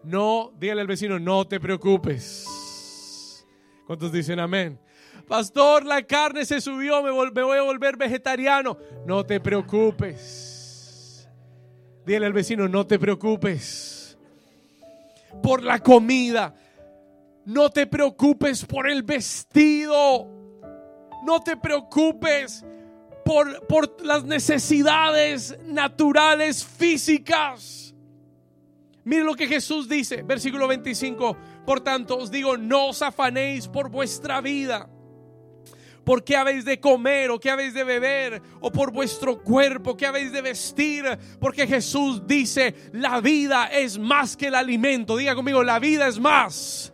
[0.02, 3.44] No, dígale al vecino, no te preocupes.
[3.86, 4.80] ¿Cuántos dicen amén?
[5.28, 8.78] Pastor, la carne se subió, me, voy a volver vegetariano.
[9.04, 11.28] No te preocupes.
[12.06, 14.16] Dígale al vecino, no te preocupes
[15.42, 16.54] por la comida.
[17.44, 20.41] No te preocupes por el vestido.
[21.22, 22.64] No te preocupes
[23.24, 27.94] por, por las necesidades naturales físicas.
[29.04, 31.36] Mire lo que Jesús dice, versículo 25.
[31.66, 34.88] Por tanto, os digo, no os afanéis por vuestra vida
[36.04, 40.06] por qué habéis de comer o qué habéis de beber, o por vuestro cuerpo, qué
[40.06, 41.04] habéis de vestir,
[41.38, 45.16] porque Jesús dice, la vida es más que el alimento.
[45.16, 46.92] Diga conmigo, la vida es más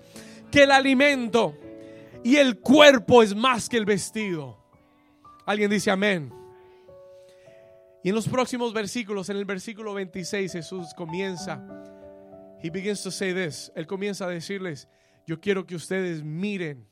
[0.51, 1.57] que el alimento
[2.25, 4.59] y el cuerpo es más que el vestido.
[5.47, 6.33] Alguien dice amén.
[8.03, 11.63] Y en los próximos versículos, en el versículo 26, Jesús comienza,
[12.63, 14.89] he begins to say this, él comienza a decirles,
[15.27, 16.87] yo quiero que ustedes miren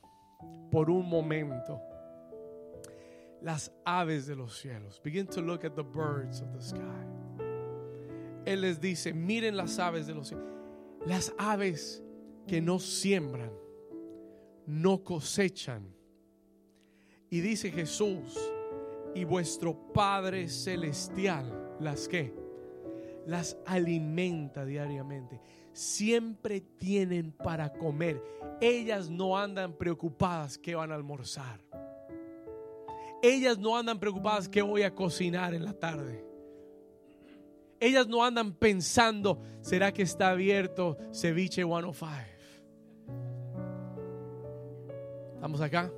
[0.70, 1.80] por un momento
[3.40, 5.00] las aves de los cielos.
[5.02, 7.06] Begin to look at the birds of the sky.
[8.44, 10.46] Él les dice, miren las aves de los cielos.
[11.06, 12.02] Las aves
[12.46, 13.50] que no siembran,
[14.66, 15.94] no cosechan.
[17.30, 18.38] Y dice Jesús,
[19.14, 22.34] y vuestro Padre Celestial, las que
[23.26, 25.40] las alimenta diariamente.
[25.72, 28.22] Siempre tienen para comer.
[28.60, 31.60] Ellas no andan preocupadas que van a almorzar.
[33.22, 36.24] Ellas no andan preocupadas que voy a cocinar en la tarde.
[37.80, 42.35] Ellas no andan pensando, ¿será que está abierto ceviche 105?
[45.46, 45.92] ¿Estamos acá?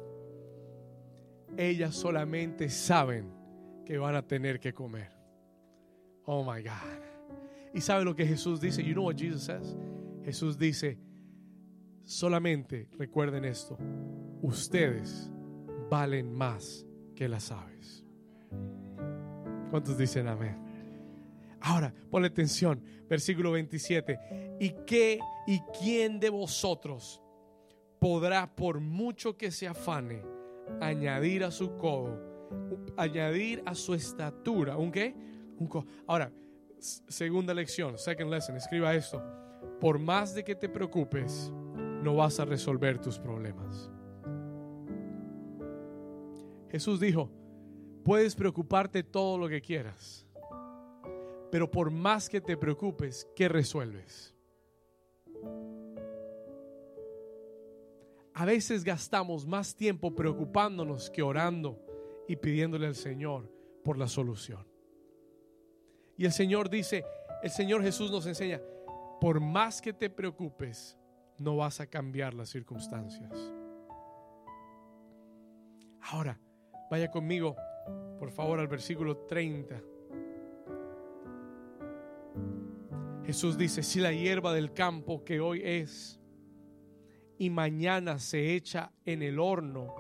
[1.57, 3.33] Ellas solamente saben
[3.87, 5.11] que van a tener que comer.
[6.27, 7.73] Oh my God.
[7.73, 8.85] ¿Y sabe lo que Jesús dice?
[8.85, 9.75] You know what Jesus says?
[10.23, 10.99] Jesús dice,
[12.05, 13.79] solamente recuerden esto,
[14.43, 15.33] ustedes
[15.89, 16.85] valen más
[17.17, 18.05] que las aves.
[19.71, 20.59] ¿Cuántos dicen amén?
[21.63, 24.59] Ahora, ponle atención, versículo 27.
[24.61, 27.23] ¿Y qué y quién de vosotros
[27.99, 30.23] podrá, por mucho que se afane,
[30.81, 32.19] añadir a su codo,
[32.97, 35.15] añadir a su estatura, ¿un qué?
[35.59, 36.33] Un Ahora,
[36.79, 39.23] segunda lección, second lesson, escriba esto.
[39.81, 41.53] Por más de que te preocupes,
[42.03, 43.91] no vas a resolver tus problemas.
[46.71, 47.31] Jesús dijo,
[48.05, 50.27] puedes preocuparte todo lo que quieras,
[51.51, 54.38] pero por más que te preocupes, ¿qué resuelves?
[58.39, 61.85] A veces gastamos más tiempo preocupándonos que orando
[62.29, 64.65] y pidiéndole al Señor por la solución.
[66.17, 67.05] Y el Señor dice,
[67.43, 68.61] el Señor Jesús nos enseña,
[69.21, 70.97] por más que te preocupes,
[71.37, 73.33] no vas a cambiar las circunstancias.
[76.03, 76.39] Ahora,
[76.93, 77.57] vaya conmigo,
[78.21, 79.83] por favor, al versículo 30.
[83.25, 86.18] Jesús dice, si la hierba del campo que hoy es
[87.39, 89.95] y mañana se echa en el horno,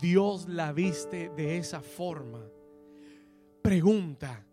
[0.00, 2.40] Dios la viste de esa forma.
[3.62, 4.44] Pregunta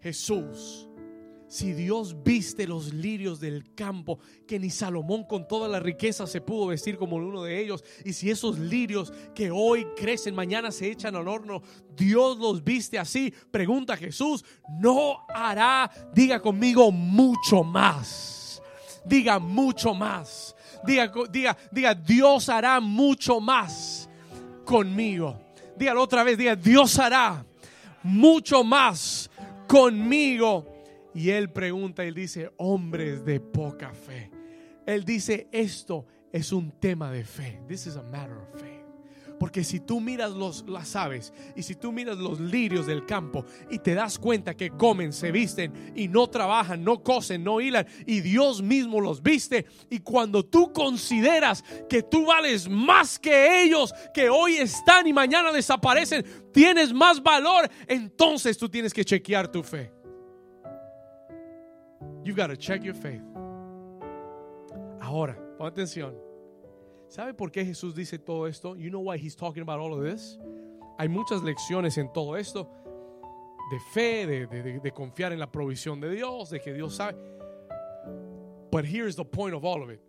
[0.00, 0.88] Jesús,
[1.48, 6.40] si Dios viste los lirios del campo, que ni Salomón con toda la riqueza se
[6.40, 10.88] pudo vestir como uno de ellos, y si esos lirios que hoy crecen, mañana se
[10.88, 11.62] echan al horno,
[11.96, 14.44] Dios los viste así, pregunta Jesús,
[14.80, 18.62] no hará, diga conmigo, mucho más.
[19.04, 20.54] Diga mucho más.
[20.84, 24.08] Diga, diga, diga, Dios hará mucho más
[24.64, 25.38] conmigo.
[25.76, 27.44] Dígalo otra vez, diga, Dios hará
[28.02, 29.30] mucho más
[29.66, 30.66] conmigo
[31.14, 34.30] y él pregunta, él dice, hombres de poca fe.
[34.86, 37.60] Él dice, esto es un tema de fe.
[37.68, 38.89] This is a matter of faith.
[39.40, 43.46] Porque si tú miras los, las aves y si tú miras los lirios del campo
[43.70, 47.86] y te das cuenta que comen, se visten y no trabajan, no cosen, no hilan
[48.04, 53.94] y Dios mismo los viste y cuando tú consideras que tú vales más que ellos,
[54.12, 56.22] que hoy están y mañana desaparecen,
[56.52, 59.90] tienes más valor, entonces tú tienes que chequear tu fe.
[62.24, 63.22] You've got to check your faith.
[65.00, 66.29] Ahora, pon atención.
[67.10, 68.76] ¿Sabe por qué Jesús dice todo esto?
[68.76, 70.38] You know why he's talking about all of this?
[70.96, 72.70] Hay muchas lecciones en todo esto
[73.68, 77.18] de fe, de, de, de confiar en la provisión de Dios, de que Dios sabe.
[78.70, 80.00] But here's the point of all of it.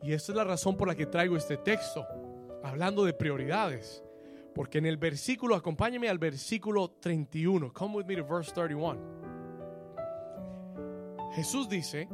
[0.00, 2.06] Y esta es la razón por la que traigo este texto,
[2.62, 4.04] hablando de prioridades.
[4.54, 7.72] Porque en el versículo, acompáñame al versículo 31.
[7.72, 9.00] Come with me to verse 31.
[11.34, 12.08] Jesús dice,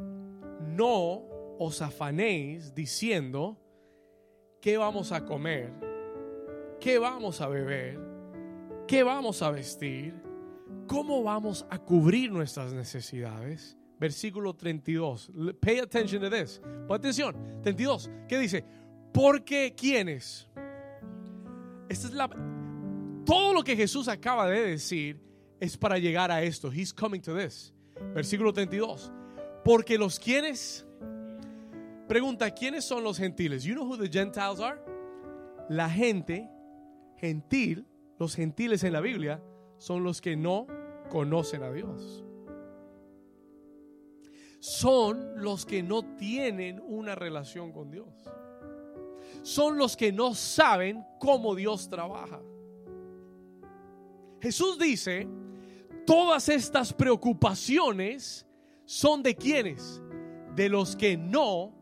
[0.61, 1.21] no
[1.59, 3.62] os afanéis diciendo,
[4.63, 5.73] ¿qué vamos a comer?
[6.79, 7.99] ¿Qué vamos a beber?
[8.87, 10.15] ¿Qué vamos a vestir?
[10.87, 13.77] ¿Cómo vamos a cubrir nuestras necesidades?
[13.99, 15.31] Versículo 32.
[15.59, 16.61] Pay attention to this.
[16.87, 17.35] Pon atención.
[17.61, 18.09] 32.
[18.29, 18.63] ¿Qué dice?
[19.11, 20.49] Porque quienes.
[21.89, 22.29] Esta es la.
[23.25, 25.19] Todo lo que Jesús acaba de decir
[25.59, 26.71] es para llegar a esto.
[26.71, 27.73] He's coming to this.
[28.13, 29.11] Versículo 32.
[29.65, 30.87] Porque los quienes,
[32.13, 33.63] pregunta, ¿quiénes son los gentiles?
[33.63, 34.79] You know who the Gentiles are?
[35.67, 36.47] La gente
[37.17, 37.87] gentil,
[38.19, 39.41] los gentiles en la Biblia,
[39.79, 40.67] son los que no
[41.09, 42.23] conocen a Dios.
[44.59, 48.13] Son los que no tienen una relación con Dios.
[49.41, 52.39] Son los que no saben cómo Dios trabaja.
[54.39, 55.27] Jesús dice,
[56.05, 58.45] todas estas preocupaciones
[58.85, 59.99] son de quienes?
[60.55, 61.72] De los que no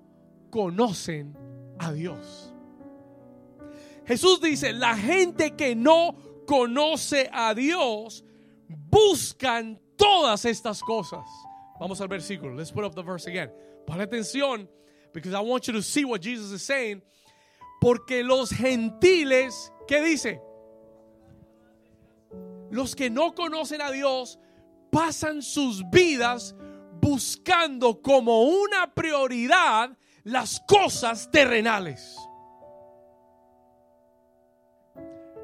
[0.51, 1.35] conocen
[1.79, 2.53] a Dios.
[4.05, 8.23] Jesús dice, la gente que no conoce a Dios
[8.67, 11.25] buscan todas estas cosas.
[11.79, 12.55] Vamos al versículo.
[12.55, 13.49] Let's put up the verse again.
[13.87, 14.67] Pon atención,
[15.13, 17.01] because I want you to see what Jesus is saying.
[17.81, 20.39] Porque los gentiles, ¿qué dice?
[22.69, 24.37] Los que no conocen a Dios
[24.91, 26.53] pasan sus vidas
[27.01, 32.15] buscando como una prioridad las cosas terrenales.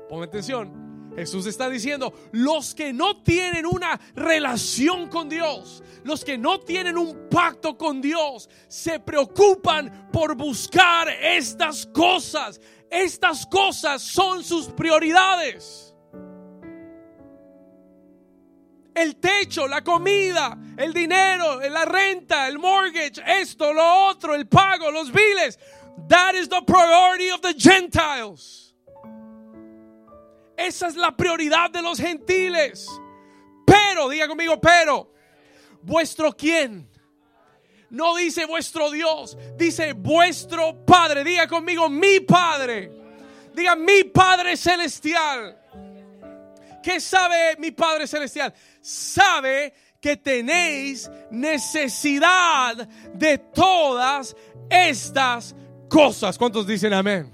[0.09, 0.87] Pon atención.
[1.15, 6.95] Jesús está diciendo, los que no tienen una relación con Dios, los que no tienen
[6.95, 12.61] un pacto con Dios, se preocupan por buscar estas cosas.
[12.91, 15.86] Estas cosas son sus prioridades.
[18.97, 24.91] El techo, la comida, el dinero, la renta, el mortgage, esto, lo otro, el pago,
[24.91, 25.59] los biles.
[26.09, 28.73] That is the priority of the Gentiles.
[30.57, 32.87] Esa es la prioridad de los gentiles.
[33.65, 35.13] Pero, diga conmigo, pero,
[35.83, 36.89] vuestro quién.
[37.89, 41.23] No dice vuestro Dios, dice vuestro Padre.
[41.23, 42.91] Diga conmigo, mi Padre.
[43.53, 45.55] Diga mi Padre Celestial.
[46.87, 48.53] ¿Qué sabe mi Padre Celestial?
[48.79, 54.33] Sabe que tenéis necesidad de todas
[54.69, 55.53] estas
[55.89, 56.37] cosas.
[56.37, 57.29] ¿Cuántos dicen amén?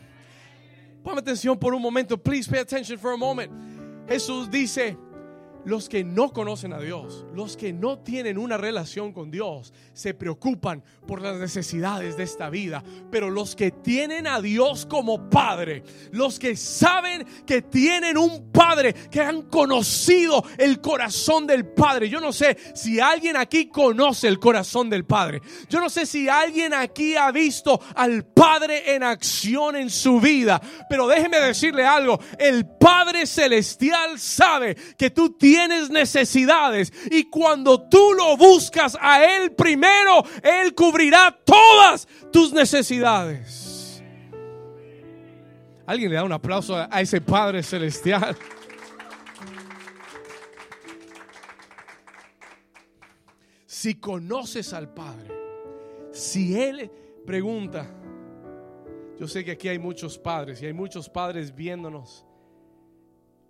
[1.03, 2.17] Ponme atención por un momento.
[2.17, 3.51] Please pay attention for a moment.
[4.09, 4.97] Jesús dice,
[5.65, 10.13] los que no conocen a Dios, los que no tienen una relación con Dios, se
[10.13, 12.83] preocupan por las necesidades de esta vida.
[13.11, 18.93] Pero los que tienen a Dios como Padre, los que saben que tienen un Padre,
[18.93, 22.09] que han conocido el corazón del Padre.
[22.09, 25.41] Yo no sé si alguien aquí conoce el corazón del Padre.
[25.69, 30.61] Yo no sé si alguien aquí ha visto al Padre en acción en su vida.
[30.89, 37.79] Pero déjeme decirle algo, el Padre Celestial sabe que tú tienes tienes necesidades y cuando
[37.79, 44.01] tú lo buscas a Él primero, Él cubrirá todas tus necesidades.
[45.85, 48.35] Alguien le da un aplauso a ese Padre Celestial.
[53.67, 55.29] Si conoces al Padre,
[56.11, 56.89] si Él
[57.27, 57.85] pregunta,
[59.19, 62.25] yo sé que aquí hay muchos padres y hay muchos padres viéndonos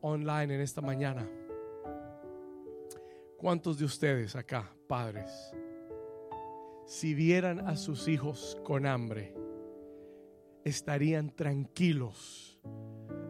[0.01, 1.25] online en esta mañana.
[3.43, 5.29] ¿Cuántos de ustedes acá, padres,
[6.85, 9.35] si vieran a sus hijos con hambre,
[10.63, 12.57] estarían tranquilos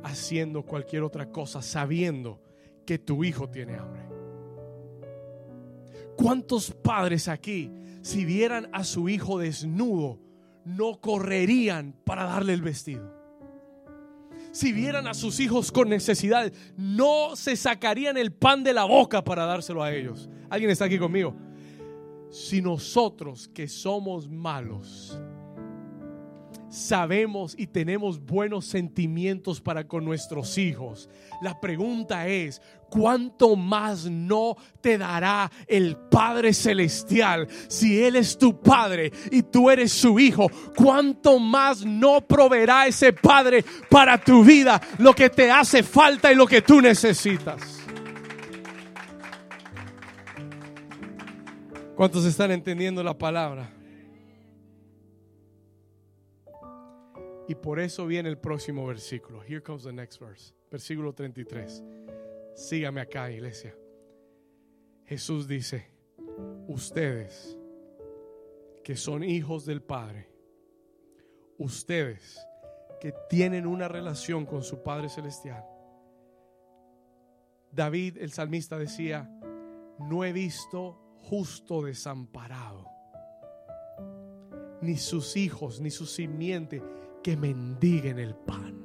[0.04, 2.40] haciendo cualquier otra cosa sabiendo
[2.86, 4.04] que tu hijo tiene hambre?
[6.16, 7.72] ¿Cuántos padres aquí,
[8.04, 10.20] si vieran a su hijo desnudo,
[10.64, 13.13] no correrían para darle el vestido?
[14.54, 19.24] Si vieran a sus hijos con necesidad, no se sacarían el pan de la boca
[19.24, 20.30] para dárselo a ellos.
[20.48, 21.36] ¿Alguien está aquí conmigo?
[22.30, 25.20] Si nosotros que somos malos,
[26.74, 31.08] sabemos y tenemos buenos sentimientos para con nuestros hijos.
[31.42, 38.60] La pregunta es, ¿cuánto más no te dará el Padre Celestial si Él es tu
[38.60, 40.50] Padre y tú eres su Hijo?
[40.76, 46.36] ¿Cuánto más no proveerá ese Padre para tu vida lo que te hace falta y
[46.36, 47.82] lo que tú necesitas?
[51.96, 53.83] ¿Cuántos están entendiendo la palabra?
[57.48, 59.42] Y por eso viene el próximo versículo.
[59.44, 60.54] Here comes the next verse.
[60.72, 61.84] Versículo 33.
[62.56, 63.76] Sígame acá, iglesia.
[65.06, 65.86] Jesús dice,
[66.68, 67.58] ustedes
[68.84, 70.30] que son hijos del Padre,
[71.58, 72.40] ustedes
[73.02, 75.66] que tienen una relación con su Padre Celestial.
[77.72, 79.30] David, el salmista, decía,
[80.00, 82.88] no he visto justo desamparado,
[84.82, 86.82] ni sus hijos, ni su simiente
[87.24, 88.84] que mendiguen el pan.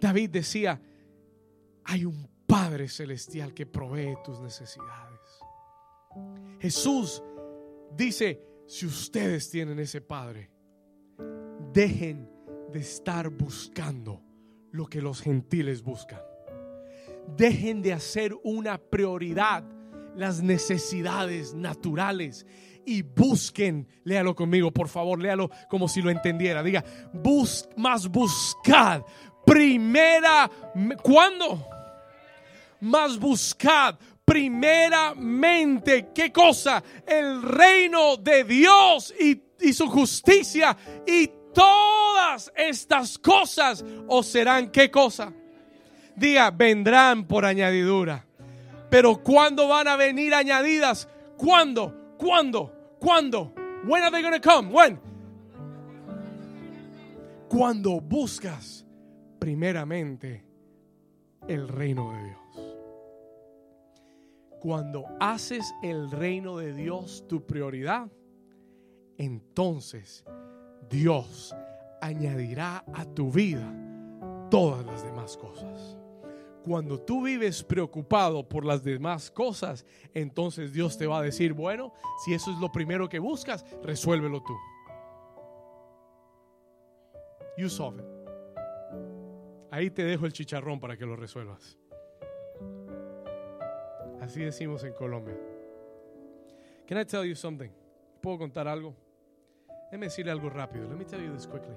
[0.00, 0.80] David decía,
[1.84, 5.20] hay un Padre Celestial que provee tus necesidades.
[6.58, 7.22] Jesús
[7.96, 10.50] dice, si ustedes tienen ese Padre,
[11.72, 12.28] dejen
[12.72, 14.22] de estar buscando
[14.72, 16.20] lo que los gentiles buscan.
[17.36, 19.64] Dejen de hacer una prioridad
[20.16, 22.46] las necesidades naturales
[22.86, 26.62] y busquen, léalo conmigo, por favor, léalo como si lo entendiera.
[26.62, 29.02] Diga, bus, más buscad.
[29.44, 30.50] Primera,
[31.02, 31.66] ¿cuándo?
[32.80, 33.96] Más buscad
[34.30, 36.80] primeramente, ¿qué cosa?
[37.04, 44.88] El reino de Dios y, y su justicia y todas estas cosas os serán, ¿qué
[44.88, 45.32] cosa?
[46.14, 48.24] Diga, vendrán por añadidura.
[48.88, 51.08] Pero ¿cuándo van a venir añadidas?
[51.36, 51.99] ¿Cuándo?
[52.20, 52.70] ¿Cuándo?
[53.00, 53.54] ¿Cuándo?
[53.86, 54.70] When are they going to come?
[54.70, 55.00] When?
[57.48, 58.84] Cuando buscas
[59.38, 60.44] primeramente
[61.48, 62.76] el reino de Dios.
[64.60, 68.10] Cuando haces el reino de Dios tu prioridad,
[69.16, 70.22] entonces
[70.90, 71.56] Dios
[72.02, 73.72] añadirá a tu vida
[74.50, 75.99] todas las demás cosas.
[76.64, 81.92] Cuando tú vives preocupado por las demás cosas, entonces Dios te va a decir, bueno,
[82.24, 84.56] si eso es lo primero que buscas, resuélvelo tú.
[87.56, 88.08] You solve it.
[89.70, 91.78] Ahí te dejo el chicharrón para que lo resuelvas.
[94.20, 95.36] Así decimos en Colombia.
[96.86, 97.70] Can I tell you something?
[98.20, 98.94] ¿Puedo contar algo?
[99.90, 100.88] Déjame decirle algo rápido.
[100.88, 101.74] Let me tell you this quickly.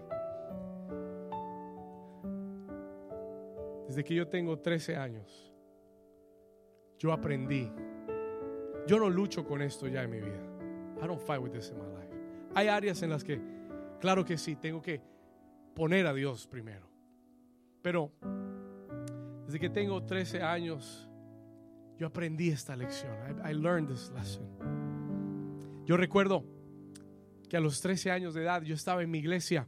[3.94, 5.54] Desde que yo tengo 13 años,
[6.98, 7.72] yo aprendí.
[8.88, 10.42] Yo no lucho con esto ya en mi vida.
[11.00, 12.12] I don't fight with this in my life.
[12.56, 13.40] Hay áreas en las que,
[14.02, 15.00] claro que sí, tengo que
[15.76, 16.90] poner a Dios primero.
[17.84, 18.12] Pero
[19.46, 21.08] desde que tengo 13 años,
[21.96, 23.16] yo aprendí esta lección.
[23.46, 25.86] I, I learned this lesson.
[25.86, 26.44] Yo recuerdo
[27.48, 29.68] que a los 13 años de edad yo estaba en mi iglesia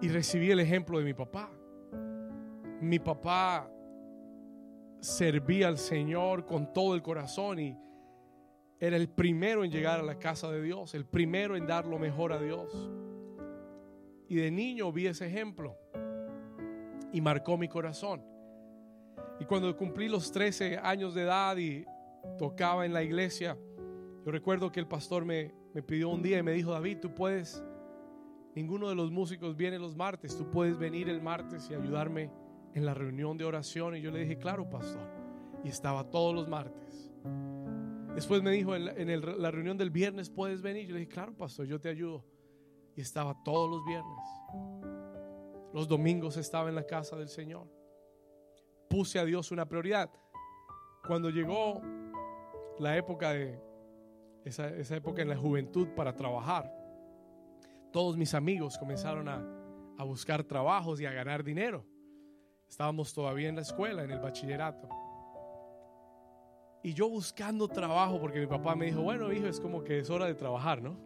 [0.00, 1.52] y recibí el ejemplo de mi papá
[2.80, 3.70] mi papá
[5.00, 7.76] servía al Señor con todo el corazón y
[8.80, 11.98] era el primero en llegar a la casa de Dios, el primero en dar lo
[11.98, 12.90] mejor a Dios.
[14.28, 15.76] Y de niño vi ese ejemplo
[17.12, 18.22] y marcó mi corazón.
[19.40, 21.84] Y cuando cumplí los 13 años de edad y
[22.38, 23.56] tocaba en la iglesia,
[24.24, 27.14] yo recuerdo que el pastor me, me pidió un día y me dijo, David, tú
[27.14, 27.64] puedes,
[28.54, 32.30] ninguno de los músicos viene los martes, tú puedes venir el martes y ayudarme
[32.74, 33.96] en la reunión de oración.
[33.96, 35.08] Y yo le dije, claro, pastor.
[35.64, 37.10] Y estaba todos los martes.
[38.14, 40.86] Después me dijo, en, la, reunión del viernes puedes venir.
[40.86, 42.24] Yo le dije, claro, pastor, yo te ayudo.
[42.96, 44.24] Y estaba todos los viernes.
[45.72, 47.68] Los domingos estaba en la casa del Señor.
[48.88, 50.10] Puse a Dios una prioridad.
[51.06, 51.80] Cuando llegó
[52.78, 53.60] la época de
[54.44, 56.72] esa, esa época en la juventud para trabajar,
[57.92, 59.44] todos mis amigos comenzaron a,
[59.96, 61.84] a buscar trabajos y a ganar dinero.
[62.68, 64.88] Estábamos todavía en la escuela, en el bachillerato.
[66.82, 70.10] Y yo buscando trabajo, porque mi papá me dijo, bueno, hijo, es como que es
[70.10, 70.96] hora de trabajar, ¿no?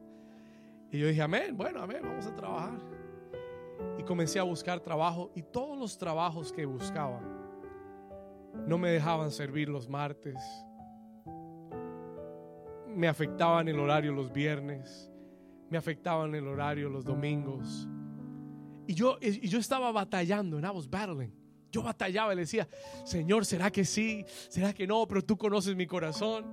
[0.90, 2.78] Y yo dije, amén, bueno, amén, vamos a trabajar.
[3.98, 7.20] Y comencé a buscar trabajo y todos los trabajos que buscaba
[8.66, 10.36] no me dejaban servir los martes.
[12.86, 15.10] Me afectaban el horario los viernes,
[15.70, 17.88] me afectaban el horario los domingos.
[18.86, 21.41] Y yo, y yo estaba batallando, and I was battling.
[21.73, 22.68] Yo batallaba y le decía,
[23.05, 24.25] Señor, ¿será que sí?
[24.51, 25.09] ¿Será que no?
[25.09, 26.45] Pero tú conoces mi corazón.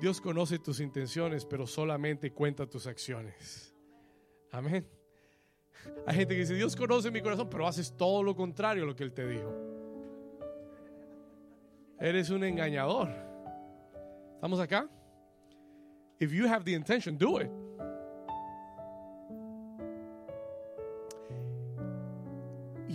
[0.00, 3.74] Dios conoce tus intenciones, pero solamente cuenta tus acciones.
[4.50, 4.88] Amén.
[6.06, 8.96] Hay gente que dice, Dios conoce mi corazón, pero haces todo lo contrario a lo
[8.96, 9.52] que Él te dijo.
[12.00, 13.08] Eres un engañador.
[14.34, 14.88] ¿Estamos acá?
[16.18, 17.50] If you have the intention, do it.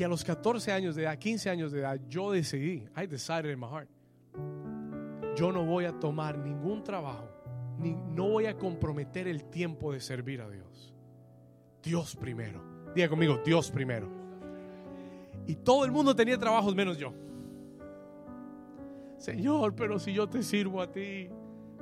[0.04, 3.60] A los 14 años de edad, 15 años de edad, yo decidí, I decided in
[3.60, 3.90] my heart,
[5.36, 7.30] yo no voy a tomar ningún trabajo,
[7.78, 10.94] ni, no voy a comprometer el tiempo de servir a Dios.
[11.84, 12.64] Dios primero.
[12.96, 14.08] Diga conmigo, Dios primero.
[15.46, 17.14] Y todo el mundo tenía trabajos menos yo.
[19.18, 21.30] Señor, pero si yo te sirvo a ti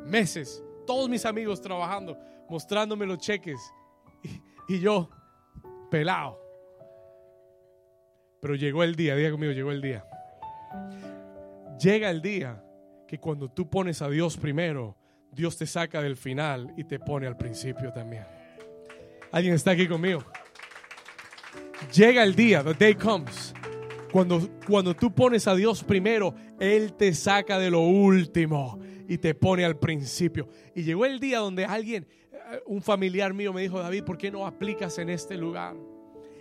[0.06, 2.18] meses, todos mis amigos trabajando,
[2.50, 3.60] mostrándome los cheques
[4.24, 5.10] y, y yo
[5.90, 6.49] pelado.
[8.42, 10.06] Pero llegó el día, diga conmigo, llegó el día.
[11.80, 12.64] Llega el día
[13.08, 14.98] que cuando tú pones a Dios primero,
[15.32, 18.26] Dios te saca del final y te pone al principio también.
[19.32, 20.24] ¿Alguien está aquí conmigo?
[21.94, 23.54] Llega el día, the day comes.
[24.12, 29.36] Cuando, cuando tú pones a Dios primero, Él te saca de lo último y te
[29.36, 30.48] pone al principio.
[30.76, 34.32] Y llegó el día donde alguien, eh, un familiar mío me dijo, David, ¿por qué
[34.32, 35.76] no aplicas en este lugar?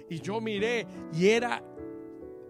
[0.08, 1.62] Y yo miré y era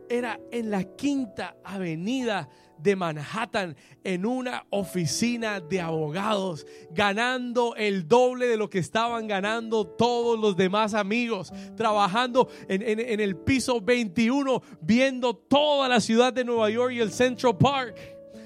[0.08, 2.48] era en la quinta avenida
[2.78, 9.86] de Manhattan en una oficina de abogados, ganando el doble de lo que estaban ganando
[9.86, 16.44] todos los demás amigos, trabajando en, en, el piso 21, viendo toda la ciudad de
[16.44, 17.96] Nueva York y el Central Park.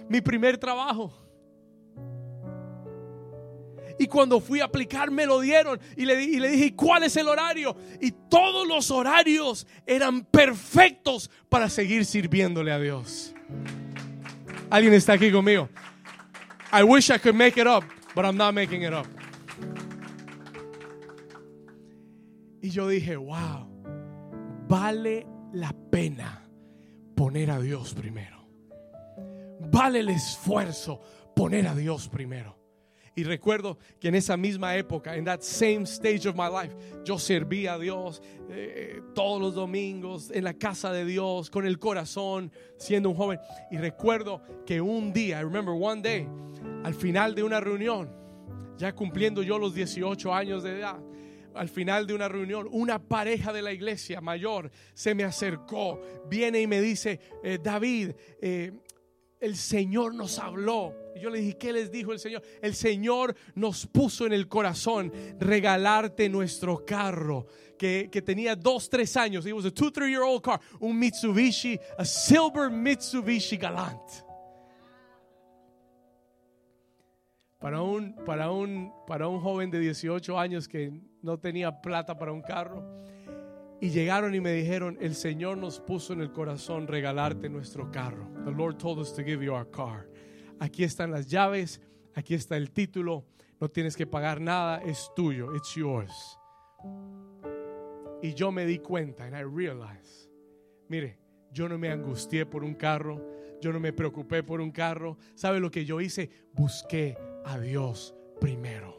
[0.08, 1.21] Mi primer trabajo.
[4.02, 7.16] Y cuando fui a aplicar me lo dieron y le, y le dije, ¿cuál es
[7.16, 7.76] el horario?
[8.00, 13.32] Y todos los horarios eran perfectos para seguir sirviéndole a Dios.
[14.70, 15.68] ¿Alguien está aquí conmigo?
[16.72, 17.84] I wish I could make it up,
[18.16, 19.06] but I'm not making it up.
[22.60, 23.68] Y yo dije, wow,
[24.66, 26.42] vale la pena
[27.14, 28.48] poner a Dios primero.
[29.70, 31.00] Vale el esfuerzo
[31.36, 32.61] poner a Dios primero.
[33.14, 37.18] Y recuerdo que en esa misma época, en that same stage of my life, yo
[37.18, 42.50] servía a Dios eh, todos los domingos en la casa de Dios, con el corazón,
[42.78, 43.38] siendo un joven.
[43.70, 46.26] Y recuerdo que un día, I remember one day,
[46.84, 48.10] al final de una reunión,
[48.78, 50.98] ya cumpliendo yo los 18 años de edad,
[51.54, 56.62] al final de una reunión, una pareja de la iglesia mayor se me acercó, viene
[56.62, 58.72] y me dice, eh, David, eh,
[59.42, 60.94] el Señor nos habló.
[61.16, 62.42] Y yo le dije, ¿qué les dijo el Señor?
[62.62, 67.46] El Señor nos puso en el corazón regalarte nuestro carro.
[67.76, 69.44] Que, tenía dos, tres años.
[69.44, 70.60] It was a two, three year old car.
[70.78, 74.24] Un Mitsubishi, a silver Mitsubishi Galant.
[77.58, 82.30] Para un, para, un, para un joven de 18 años que no tenía plata para
[82.30, 82.84] un carro,
[83.82, 88.30] y llegaron y me dijeron, el Señor nos puso en el corazón regalarte nuestro carro.
[88.44, 90.08] The Lord told us to give you our car.
[90.60, 91.80] Aquí están las llaves,
[92.14, 93.24] aquí está el título,
[93.60, 96.38] no tienes que pagar nada, es tuyo, it's yours.
[98.22, 100.30] Y yo me di cuenta, and I realized,
[100.88, 101.18] mire,
[101.52, 103.20] yo no me angustié por un carro,
[103.60, 105.18] yo no me preocupé por un carro.
[105.34, 106.30] ¿Sabe lo que yo hice?
[106.52, 108.96] Busqué a Dios primero.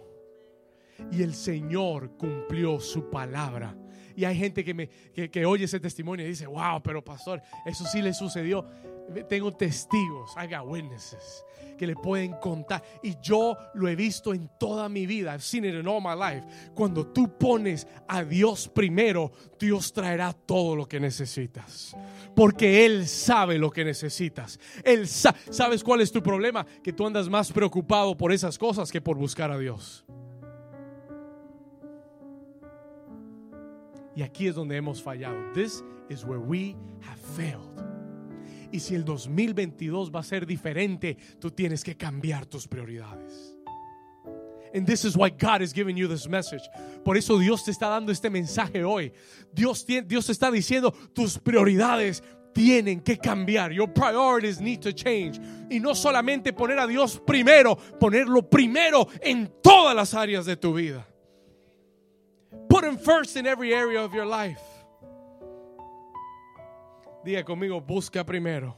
[1.09, 3.77] Y el Señor cumplió su palabra.
[4.15, 7.41] Y hay gente que, me, que, que oye ese testimonio y dice, wow, pero pastor,
[7.65, 8.65] eso sí le sucedió.
[9.27, 11.43] Tengo testigos, I got witnesses
[11.77, 12.83] que le pueden contar.
[13.01, 15.33] Y yo lo he visto en toda mi vida.
[15.33, 16.45] I've seen it in all my life.
[16.73, 21.95] Cuando tú pones a Dios primero, Dios traerá todo lo que necesitas.
[22.35, 24.59] Porque Él sabe lo que necesitas.
[24.83, 26.65] Él sa ¿Sabes cuál es tu problema?
[26.83, 30.05] Que tú andas más preocupado por esas cosas que por buscar a Dios.
[34.15, 35.51] Y aquí es donde hemos fallado.
[35.53, 37.73] This is where we have failed.
[38.71, 43.55] Y si el 2022 va a ser diferente, tú tienes que cambiar tus prioridades.
[44.73, 46.63] And this is why God is giving you this message.
[47.05, 49.13] Por eso Dios te está dando este mensaje hoy.
[49.53, 53.71] Dios, Dios te está diciendo, tus prioridades tienen que cambiar.
[53.71, 55.39] Your priorities need to change.
[55.69, 60.73] Y no solamente poner a Dios primero, ponerlo primero en todas las áreas de tu
[60.73, 61.07] vida.
[62.69, 64.61] Put him first in every area of your life.
[67.23, 68.75] Diga conmigo, busca primero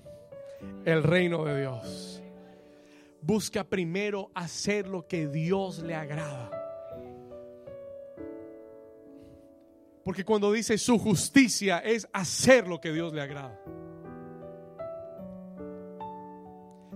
[0.86, 2.22] el reino de Dios.
[3.22, 6.52] Busca primero hacer lo que Dios le agrada.
[10.04, 13.60] Porque cuando dice su justicia es hacer lo que Dios le agrada.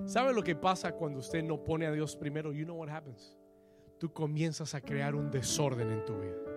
[0.05, 2.53] ¿Sabe lo que pasa cuando usted no pone a Dios primero?
[2.53, 3.35] You know what happens.
[3.99, 6.48] Tú comienzas a crear un desorden en tu vida.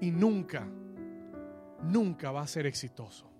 [0.00, 0.66] Y nunca
[1.82, 3.30] nunca va a ser exitoso.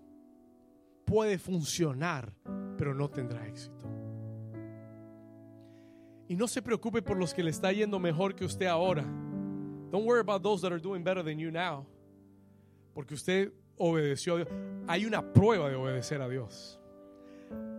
[1.05, 2.33] Puede funcionar,
[2.77, 3.87] pero no tendrá éxito.
[6.29, 9.03] Y no se preocupe por los que le está yendo mejor que usted ahora.
[9.91, 11.85] Don't worry about those that are doing better than you now.
[12.95, 14.49] Porque usted obedeció a Dios.
[14.87, 16.79] Hay una prueba de obedecer a Dios.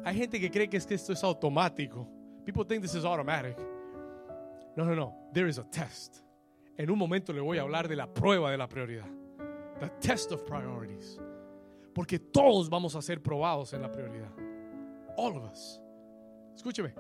[0.04, 2.10] Hay gente que cree que es que esto es automático.
[2.44, 3.58] People think this is automatic.
[4.76, 5.14] No, no, no.
[5.34, 6.22] There is a test.
[6.82, 9.06] En un momento le voy a hablar de la prueba de la prioridad.
[9.80, 11.20] The test of priorities.
[11.94, 14.32] Porque todos vamos a ser probados en la prioridad.
[15.16, 15.80] All of us.
[16.56, 16.96] Escúcheme.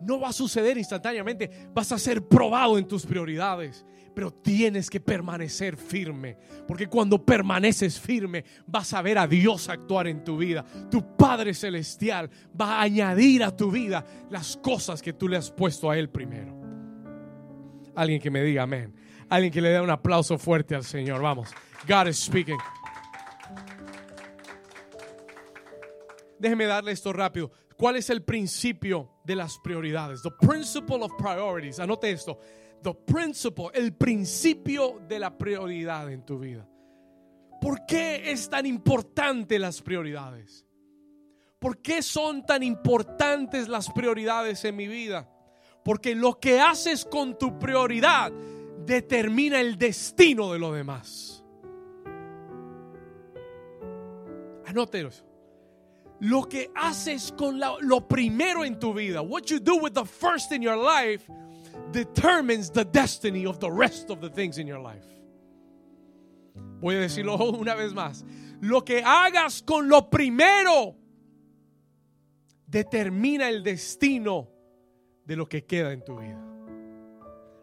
[0.00, 1.50] No va a suceder instantáneamente.
[1.74, 3.84] Vas a ser probado en tus prioridades.
[4.14, 6.36] Pero tienes que permanecer firme.
[6.68, 10.64] Porque cuando permaneces firme, vas a ver a Dios actuar en tu vida.
[10.88, 15.50] Tu Padre Celestial va a añadir a tu vida las cosas que tú le has
[15.50, 16.57] puesto a Él primero.
[17.98, 18.94] Alguien que me diga amén.
[19.28, 21.20] Alguien que le dé un aplauso fuerte al Señor.
[21.20, 21.50] Vamos.
[21.88, 22.56] God is speaking.
[26.38, 27.50] Déjeme darle esto rápido.
[27.76, 30.22] ¿Cuál es el principio de las prioridades?
[30.22, 31.80] The principle of priorities.
[31.80, 32.38] Anote esto.
[32.84, 36.68] The principle, el principio de la prioridad en tu vida.
[37.60, 40.64] ¿Por qué es tan importante las prioridades?
[41.58, 45.28] ¿Por qué son tan importantes las prioridades en mi vida?
[45.84, 48.32] Porque lo que haces con tu prioridad
[48.84, 51.44] determina el destino de lo demás.
[54.66, 55.10] Anótelo.
[56.20, 60.50] Lo que haces con lo primero en tu vida, what you do with the first
[60.52, 61.30] in your life,
[61.92, 65.06] determines the destiny of the rest of the things in your life.
[66.80, 68.24] Voy a decirlo una vez más.
[68.60, 70.96] Lo que hagas con lo primero
[72.66, 74.48] determina el destino
[75.28, 76.42] de lo que queda en tu vida.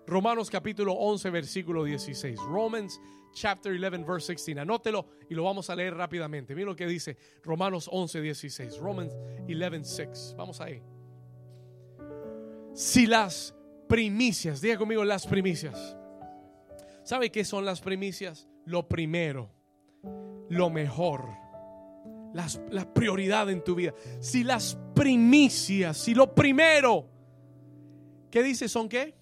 [0.05, 2.39] Romanos capítulo 11, versículo 16.
[2.41, 3.01] Romans
[3.33, 4.59] chapter 11, verse 16.
[4.59, 6.53] Anótelo y lo vamos a leer rápidamente.
[6.53, 8.77] Mira lo que dice Romanos 11, 16.
[8.77, 9.13] Romans
[9.49, 10.35] 11, 6.
[10.37, 10.79] Vamos ahí.
[12.75, 13.55] Si las
[13.89, 15.97] primicias, diga conmigo las primicias.
[17.03, 18.47] ¿Sabe qué son las primicias?
[18.65, 19.51] Lo primero,
[20.49, 21.29] lo mejor,
[22.31, 23.95] las, la prioridad en tu vida.
[24.19, 27.14] Si las primicias, si lo primero,
[28.31, 28.67] ¿qué dice?
[28.67, 29.15] ¿Son qué?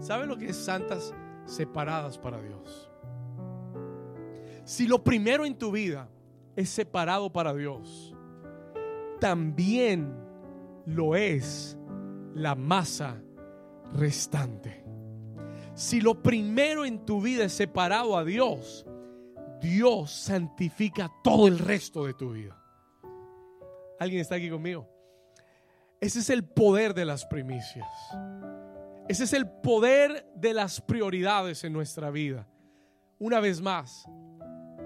[0.00, 2.90] ¿Sabe lo que es santas separadas para Dios?
[4.64, 6.08] Si lo primero en tu vida
[6.56, 8.14] es separado para Dios,
[9.20, 10.14] también
[10.86, 11.76] lo es
[12.34, 13.20] la masa
[13.92, 14.84] restante.
[15.74, 18.86] Si lo primero en tu vida es separado a Dios,
[19.60, 22.58] Dios santifica todo el resto de tu vida.
[23.98, 24.91] ¿Alguien está aquí conmigo?
[26.02, 27.86] Ese es el poder de las primicias.
[29.08, 32.48] Ese es el poder de las prioridades en nuestra vida.
[33.20, 34.04] Una vez más,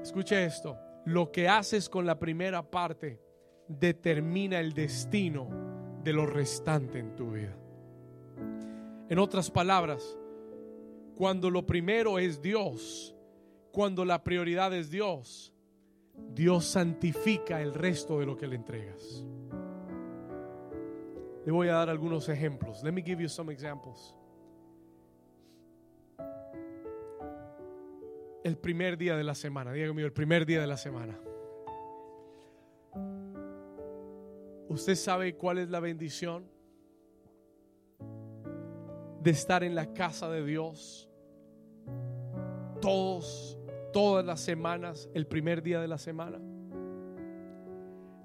[0.03, 3.19] escuche esto, lo que haces con la primera parte
[3.67, 5.49] determina el destino
[6.05, 7.57] de lo restante en tu vida.
[9.09, 10.19] En otras palabras,
[11.17, 13.17] Cuando lo primero es Dios,
[13.73, 15.55] cuando la prioridad es Dios,
[16.35, 19.25] Dios santifica el resto de lo que le entregas.
[21.47, 22.83] Le voy a dar algunos ejemplos.
[22.83, 24.13] Let me give you some examples.
[28.43, 31.17] El primer día de la semana, diga mío, el primer día de la semana.
[34.69, 36.51] ¿Usted sabe cuál es la bendición
[39.23, 41.09] de estar en la casa de Dios
[42.81, 43.57] todos,
[43.93, 46.41] todas las semanas, el primer día de la semana?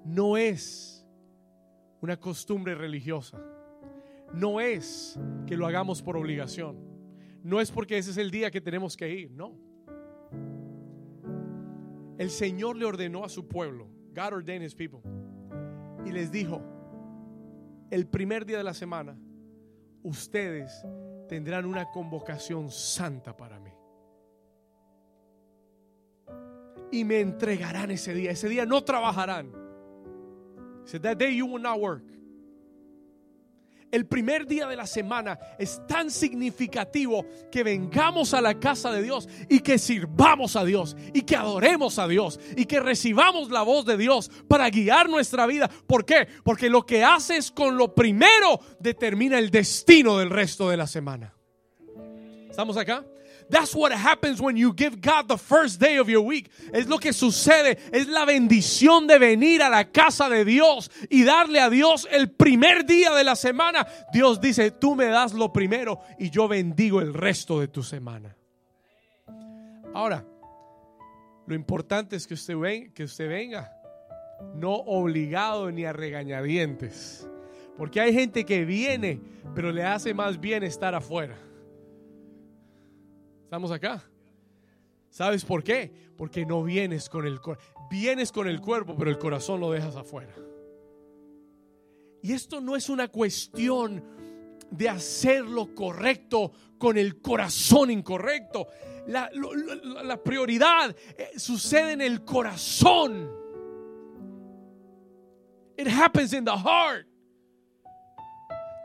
[0.04, 1.01] No es
[2.02, 3.40] una costumbre religiosa.
[4.34, 6.76] No es que lo hagamos por obligación.
[7.42, 9.56] No es porque ese es el día que tenemos que ir, no.
[12.18, 15.00] El Señor le ordenó a su pueblo, God ordained his people,
[16.04, 16.62] y les dijo,
[17.90, 19.16] el primer día de la semana,
[20.02, 20.84] ustedes
[21.28, 23.70] tendrán una convocación santa para mí.
[26.90, 28.32] Y me entregarán ese día.
[28.32, 29.61] Ese día no trabajarán.
[30.84, 32.02] Said that day you will not work
[33.92, 39.02] el primer día de la semana es tan significativo que vengamos a la casa de
[39.02, 43.62] Dios y que sirvamos a Dios y que adoremos a Dios y que recibamos la
[43.62, 45.70] voz de Dios para guiar nuestra vida.
[45.86, 46.26] ¿Por qué?
[46.42, 51.34] Porque lo que haces con lo primero determina el destino del resto de la semana.
[52.48, 53.04] ¿Estamos acá?
[53.50, 56.50] That's what happens when you give God the first day of your week.
[56.72, 61.24] Es lo que sucede, es la bendición de venir a la casa de Dios y
[61.24, 63.86] darle a Dios el primer día de la semana.
[64.12, 68.36] Dios dice, tú me das lo primero y yo bendigo el resto de tu semana.
[69.94, 70.24] Ahora,
[71.46, 73.72] lo importante es que usted, ven, que usted venga,
[74.54, 77.28] no obligado ni a regañadientes.
[77.76, 79.20] Porque hay gente que viene,
[79.54, 81.36] pero le hace más bien estar afuera.
[83.52, 84.02] ¿Estamos acá?
[85.10, 85.92] ¿Sabes por qué?
[86.16, 87.38] Porque no vienes con el
[87.90, 90.34] vienes con el cuerpo, pero el corazón lo dejas afuera.
[92.22, 94.02] Y esto no es una cuestión
[94.70, 98.68] de hacer lo correcto con el corazón incorrecto.
[99.08, 99.30] La,
[100.02, 103.30] la prioridad eh, sucede en el corazón.
[105.76, 107.06] It happens in the heart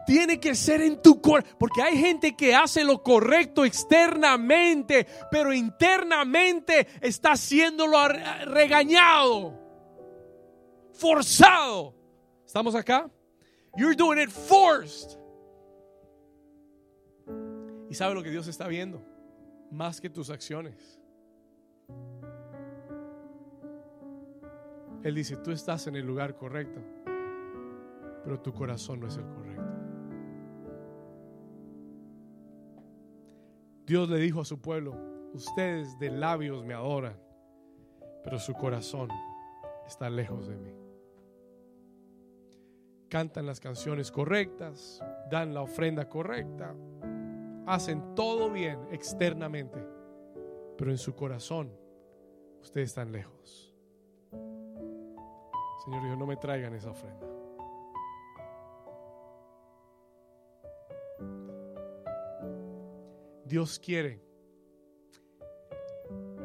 [0.08, 1.56] tiene que ser en tu corazón.
[1.60, 7.98] Porque hay gente que hace lo correcto externamente, pero internamente está haciéndolo
[8.46, 9.54] regañado,
[10.94, 11.94] forzado.
[12.46, 13.12] ¿Estamos acá?
[13.76, 15.20] You're doing it forced.
[17.90, 19.04] ¿Y sabe lo que Dios está viendo?
[19.70, 21.00] Más que tus acciones.
[25.04, 26.82] Él dice, tú estás en el lugar correcto,
[28.24, 29.47] pero tu corazón no es el correcto.
[33.88, 34.94] Dios le dijo a su pueblo,
[35.34, 37.18] ustedes de labios me adoran,
[38.22, 39.08] pero su corazón
[39.88, 40.76] está lejos de mí.
[43.08, 46.76] Cantan las canciones correctas, dan la ofrenda correcta,
[47.66, 49.82] hacen todo bien externamente,
[50.78, 51.72] pero en su corazón
[52.62, 53.74] ustedes están lejos.
[55.86, 57.37] Señor dijo, no me traigan esa ofrenda.
[63.48, 64.22] Dios quiere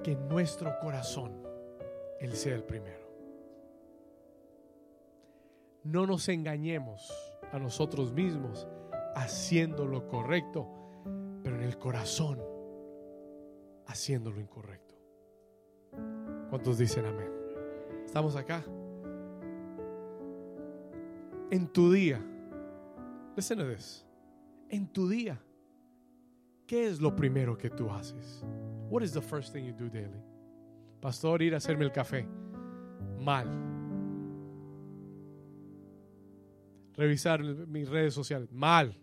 [0.04, 1.42] que nuestro corazón
[2.20, 3.02] Él sea el primero.
[5.84, 7.12] No nos engañemos
[7.50, 8.68] a nosotros mismos
[9.16, 10.68] haciendo lo correcto,
[11.42, 12.40] pero en el corazón
[13.86, 14.94] haciendo lo incorrecto.
[16.50, 17.30] ¿Cuántos dicen amén?
[18.06, 18.62] ¿Estamos acá?
[21.50, 22.24] En tu día,
[23.36, 23.64] listen to.
[24.68, 25.42] En tu día
[26.72, 28.42] ¿Qué es lo primero que tú haces?
[28.88, 30.22] What is the first thing you do daily?
[31.02, 32.26] Pastor, ir a hacerme el café.
[33.20, 33.46] Mal.
[36.96, 38.50] Revisar mis redes sociales.
[38.50, 38.98] Mal.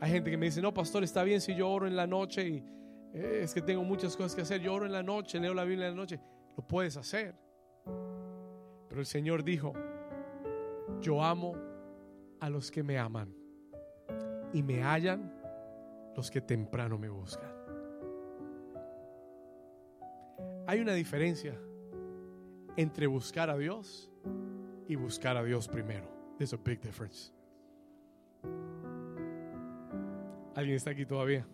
[0.00, 2.48] Hay gente que me dice, no, pastor, está bien si yo oro en la noche
[2.48, 2.64] y
[3.12, 4.60] eh, es que tengo muchas cosas que hacer.
[4.60, 6.20] Yo oro en la noche, leo la Biblia en la noche.
[6.56, 7.34] Lo puedes hacer.
[8.88, 9.72] Pero el Señor dijo,
[11.00, 11.56] yo amo
[12.38, 13.40] a los que me aman
[14.52, 15.32] y me hallan
[16.16, 17.50] los que temprano me buscan.
[20.66, 21.58] Hay una diferencia
[22.76, 24.10] entre buscar a Dios
[24.86, 26.08] y buscar a Dios primero.
[26.38, 27.32] There's a big difference.
[30.54, 31.46] ¿Alguien está aquí todavía?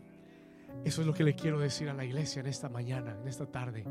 [0.85, 3.47] Eso es lo que le quiero decir a la iglesia en esta mañana, en esta
[3.47, 3.85] tarde.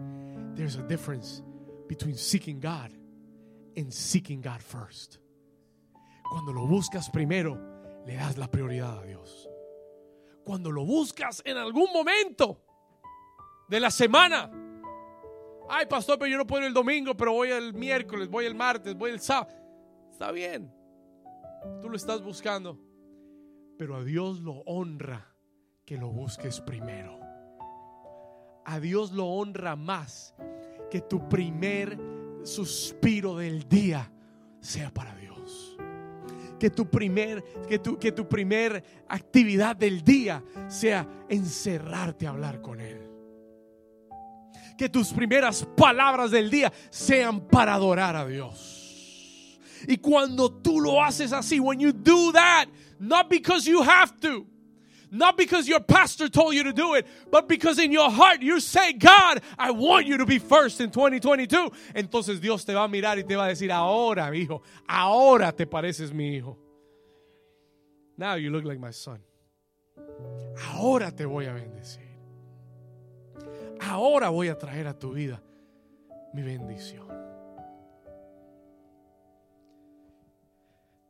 [0.56, 1.44] There's a difference
[1.88, 2.92] between seeking God
[3.76, 5.18] and seeking God first.
[6.30, 7.75] Cuando lo buscas primero,
[8.06, 9.50] le das la prioridad a Dios.
[10.44, 12.62] cuando lo buscas en algún momento
[13.68, 14.52] de la semana.
[15.68, 18.54] Ay, pastor, pero yo no puedo ir el domingo, pero voy el miércoles, voy el
[18.54, 19.58] martes, voy el sábado.
[20.12, 20.72] Está bien.
[21.82, 22.80] Tú lo estás buscando.
[23.80, 25.36] Pero a Dios lo honra
[25.84, 27.20] que lo busques primero.
[28.66, 30.36] A Dios lo honra más
[30.92, 31.98] que tu primer
[32.44, 34.12] suspiro del día
[34.62, 35.15] sea para.
[36.66, 42.60] Que tu primer que tu, que tu primer actividad del día sea encerrarte a hablar
[42.60, 43.08] con él.
[44.76, 49.60] Que tus primeras palabras del día sean para adorar a Dios.
[49.88, 52.66] Y cuando tú lo haces así, when you do that,
[52.98, 54.48] not because you have to,
[55.12, 58.60] not because your pastor told you to do it, but because in your heart you
[58.60, 61.72] say, God, I want you to be first in 2022.
[61.94, 65.66] Entonces Dios te va a mirar y te va a decir, ahora, hijo, ahora te
[65.66, 66.58] pareces mi hijo.
[68.18, 69.20] Now you look like my son.
[70.74, 72.06] Ahora te voy a bendecir.
[73.82, 75.42] Ahora voy a traer a tu vida
[76.34, 77.06] mi bendición.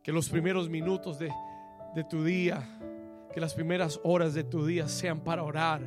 [0.03, 1.31] Que los primeros minutos de,
[1.95, 2.63] de tu día,
[3.36, 5.81] que las primeras horas de tu día sean para orar,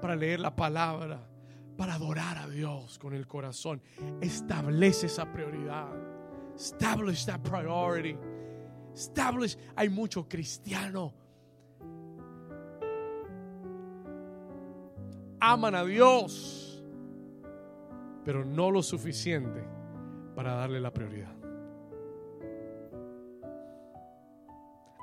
[0.00, 1.28] para leer la palabra,
[1.76, 3.82] para adorar a Dios con el corazón.
[4.20, 5.90] Establece esa prioridad.
[6.54, 8.16] Establish that priority.
[8.94, 9.58] Establish.
[9.74, 11.12] Hay mucho cristiano.
[15.40, 16.84] Aman a Dios,
[18.24, 19.64] pero no lo suficiente
[20.36, 21.34] para darle la prioridad.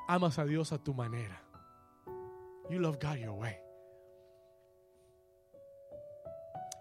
[0.07, 1.48] Amas a Dios a tu manera.
[2.69, 3.57] You love God your way.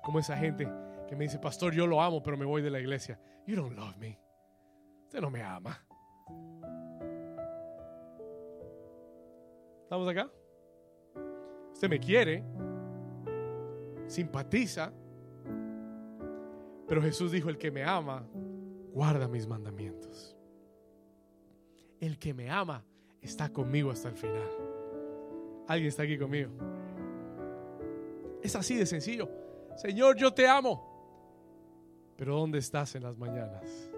[0.03, 0.69] Como esa gente
[1.09, 3.19] que me dice, pastor, yo lo amo, pero me voy de la iglesia.
[3.47, 4.19] You don't love me.
[5.05, 5.79] Usted no me ama.
[9.83, 10.31] ¿Estamos acá?
[11.73, 12.45] Usted me quiere,
[14.07, 14.93] simpatiza,
[16.87, 18.27] pero Jesús dijo, el que me ama,
[18.93, 20.37] guarda mis mandamientos.
[22.01, 22.85] El que me ama
[23.23, 24.68] está conmigo hasta el final.
[25.69, 26.51] Alguien está aquí conmigo.
[28.43, 29.29] Es así de sencillo.
[29.77, 30.83] Señor, yo te amo.
[32.17, 33.93] Pero ¿dónde estás en las mañanas?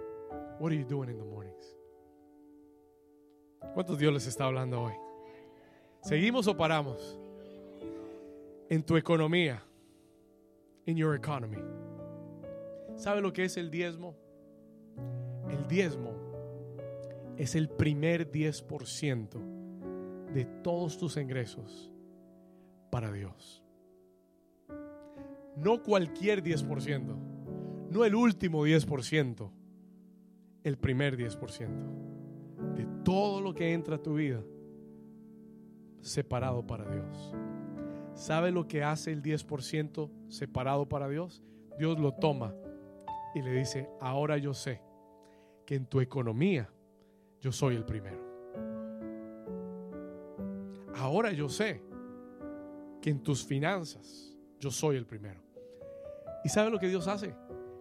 [0.58, 1.78] What are you doing in the mornings?
[3.72, 4.94] ¿Cuántos Dios les está hablando hoy?
[6.02, 7.18] ¿Seguimos o paramos?
[8.68, 9.62] En tu economía.
[10.86, 11.58] In your economy.
[12.96, 14.16] ¿Sabe lo que es el diezmo?
[15.48, 16.14] El diezmo
[17.36, 19.59] es el primer 10%
[20.32, 21.90] de todos tus ingresos
[22.90, 23.62] para Dios.
[25.56, 27.16] No cualquier 10%,
[27.90, 29.50] no el último 10%,
[30.62, 34.42] el primer 10% de todo lo que entra a tu vida
[36.00, 37.34] separado para Dios.
[38.14, 41.42] ¿Sabe lo que hace el 10% separado para Dios?
[41.78, 42.54] Dios lo toma
[43.34, 44.82] y le dice, ahora yo sé
[45.64, 46.70] que en tu economía
[47.40, 48.29] yo soy el primero.
[51.00, 51.80] Ahora yo sé
[53.00, 55.40] que en tus finanzas yo soy el primero.
[56.44, 57.34] ¿Y sabe lo que Dios hace?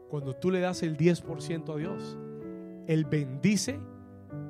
[0.09, 2.17] Cuando tú le das el 10% a Dios,
[2.87, 3.77] Él bendice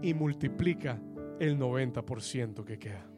[0.04, 1.02] y multiplica
[1.40, 3.10] el 90% que queda.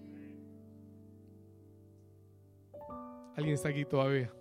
[3.36, 4.34] ¿Alguien está aquí todavía?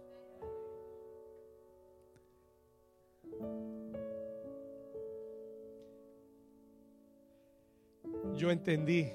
[8.36, 9.10] Yo entendí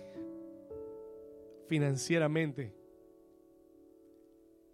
[1.67, 2.75] financieramente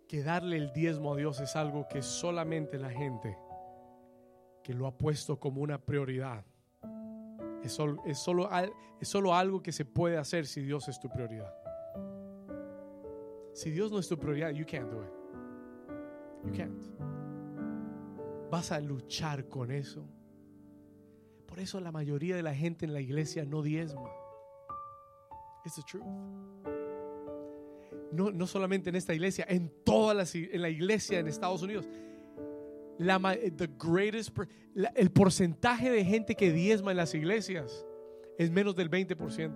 [0.07, 3.37] que darle el diezmo a Dios es algo que solamente la gente
[4.63, 6.45] que lo ha puesto como una prioridad
[7.63, 8.49] es solo, es solo,
[8.99, 11.53] es solo algo que se puede hacer si Dios es tu prioridad.
[13.53, 15.11] Si Dios no es tu prioridad, you can't do it.
[16.45, 16.83] You can't.
[18.49, 20.07] Vas a luchar con eso.
[21.45, 24.09] Por eso la mayoría de la gente en la iglesia no diezma.
[25.65, 26.05] It's the truth.
[28.11, 31.87] No, no solamente en esta iglesia, en toda la, en la iglesia en Estados Unidos.
[32.97, 34.37] La, the greatest,
[34.95, 37.85] el porcentaje de gente que diezma en las iglesias
[38.37, 39.53] es menos del 20%.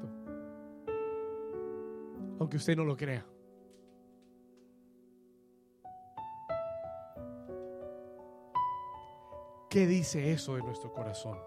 [2.39, 3.25] Aunque usted no lo crea.
[9.69, 11.37] ¿Qué dice eso de nuestro corazón?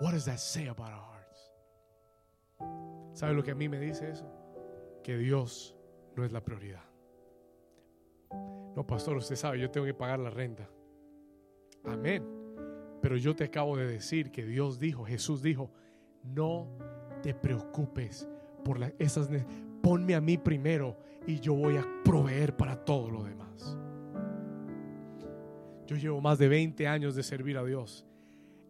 [0.00, 1.52] What does that say about our hearts?
[3.14, 4.30] ¿Sabe lo que a mí me dice eso?
[5.02, 5.77] Que Dios
[6.18, 6.82] no es la prioridad.
[8.76, 10.68] No, pastor, usted sabe, yo tengo que pagar la renta.
[11.84, 12.24] Amén.
[13.00, 15.70] Pero yo te acabo de decir que Dios dijo, Jesús dijo,
[16.24, 16.68] no
[17.22, 18.28] te preocupes
[18.64, 19.30] por la- esas
[19.80, 20.96] ponme a mí primero
[21.26, 23.76] y yo voy a proveer para todo lo demás.
[25.86, 28.04] Yo llevo más de 20 años de servir a Dios.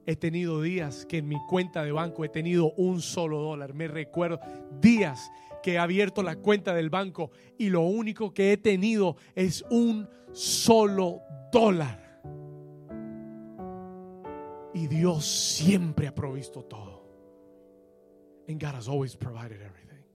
[0.08, 3.74] He tenido días que en mi cuenta de banco he tenido un solo dólar.
[3.74, 4.40] Me recuerdo
[4.80, 5.30] días
[5.62, 10.08] que he abierto la cuenta del banco y lo único que he tenido es un
[10.32, 11.20] solo
[11.52, 12.22] dólar.
[14.72, 17.04] Y Dios siempre ha provisto todo.
[18.48, 20.06] And God has always provided everything.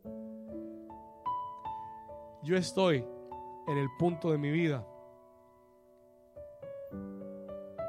[2.42, 3.06] Yo estoy
[3.68, 4.88] en el punto de mi vida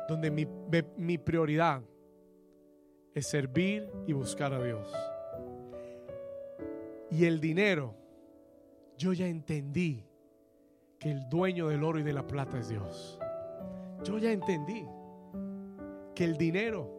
[0.06, 0.46] donde mi,
[0.98, 1.82] mi prioridad
[3.14, 4.92] es servir y buscar a Dios.
[7.10, 7.94] Y el dinero,
[8.98, 10.04] yo ya entendí
[10.98, 13.18] que el dueño del oro y de la plata es Dios.
[14.02, 14.84] Yo ya entendí
[16.14, 16.90] que el dinero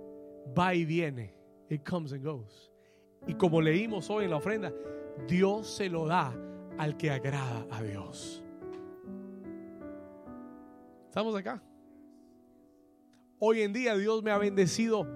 [0.57, 1.34] va y viene.
[1.70, 2.72] It comes and goes.
[3.28, 4.72] Y como leímos hoy en la ofrenda,
[5.28, 6.34] Dios se lo da
[6.78, 8.43] al que agrada a Dios.
[11.07, 11.61] ¿Estamos acá?
[13.39, 15.07] Hoy en día Dios me ha bendecido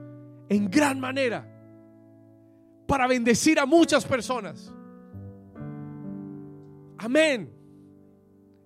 [0.49, 1.47] en gran manera
[2.87, 4.73] para bendecir a muchas personas.
[6.97, 7.53] Amén.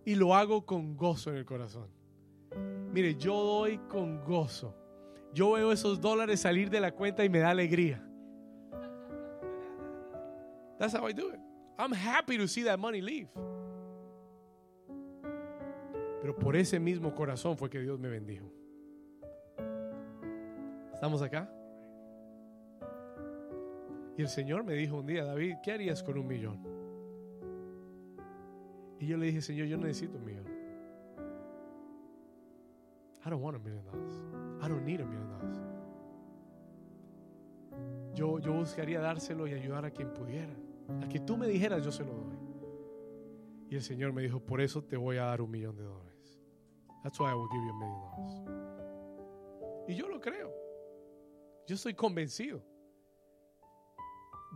[0.06, 1.90] Y lo hago con gozo en el corazón.
[2.92, 4.76] Mire, yo doy con gozo.
[5.34, 8.04] Yo veo esos dólares salir de la cuenta y me da alegría.
[10.80, 11.40] That's how I do it.
[11.78, 13.30] I'm happy to see that money leave.
[16.22, 18.50] Pero por ese mismo corazón fue que Dios me bendijo.
[20.94, 21.50] ¿Estamos acá?
[24.18, 26.60] Y el Señor me dijo un día, David, ¿qué harías con un millón?
[29.00, 30.46] Y yo le dije, Señor, yo necesito un millón.
[33.26, 34.16] I don't want a million dollars.
[34.62, 35.60] I don't need a million dollars.
[38.14, 40.54] Yo, yo buscaría dárselo y ayudar a quien pudiera.
[41.02, 42.38] Al que tú me dijeras, yo se lo doy.
[43.70, 46.40] Y el Señor me dijo, por eso te voy a dar un millón de dólares.
[47.02, 48.44] That's why I will give you a million dollars.
[49.88, 50.52] Y yo lo creo.
[51.68, 52.62] Yo estoy convencido.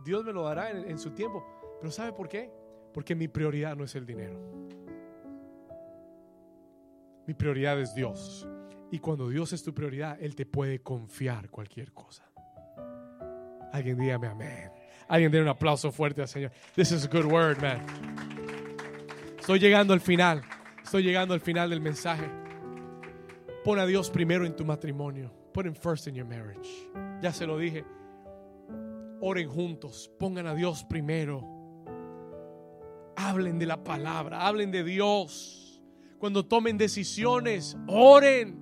[0.04, 1.44] Dios me lo dará en, su tiempo.
[1.80, 2.50] Pero ¿sabe por qué?
[2.92, 4.40] Porque mi prioridad no es el dinero.
[7.26, 8.48] Mi prioridad es Dios.
[8.90, 12.24] Y cuando Dios es tu prioridad, Él te puede confiar cualquier cosa.
[13.72, 14.70] Alguien dígame amén.
[15.08, 16.52] Alguien dé un aplauso fuerte al Señor.
[16.74, 17.84] This is a good word, man.
[19.38, 20.42] Estoy llegando al final.
[20.82, 22.30] Estoy llegando al final del mensaje.
[23.64, 25.30] Pon a Dios primero en tu matrimonio.
[25.52, 26.68] Put him first in your marriage.
[27.20, 27.84] Ya se lo dije.
[29.20, 30.10] Oren juntos.
[30.18, 31.42] Pongan a Dios primero.
[33.16, 34.46] Hablen de la palabra.
[34.46, 35.82] Hablen de Dios.
[36.18, 38.58] Cuando tomen decisiones, oren.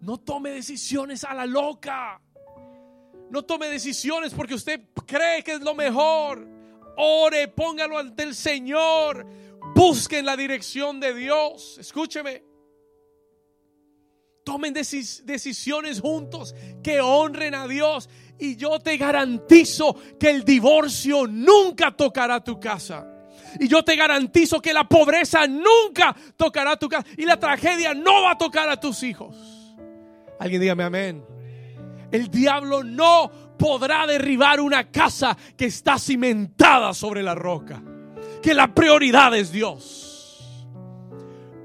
[0.00, 2.20] No tome decisiones a la loca.
[3.30, 6.46] No tome decisiones porque usted cree que es lo mejor.
[6.96, 9.26] Ore, póngalo ante el Señor.
[9.74, 11.76] Busquen la dirección de Dios.
[11.78, 12.44] Escúcheme.
[14.44, 18.08] Tomen decis- decisiones juntos que honren a Dios.
[18.38, 23.06] Y yo te garantizo que el divorcio nunca tocará tu casa.
[23.58, 27.06] Y yo te garantizo que la pobreza nunca tocará tu casa.
[27.16, 29.36] Y la tragedia no va a tocar a tus hijos.
[30.38, 31.24] Alguien dígame amén.
[32.12, 37.82] El diablo no podrá derribar una casa que está cimentada sobre la roca.
[38.42, 40.05] Que la prioridad es Dios.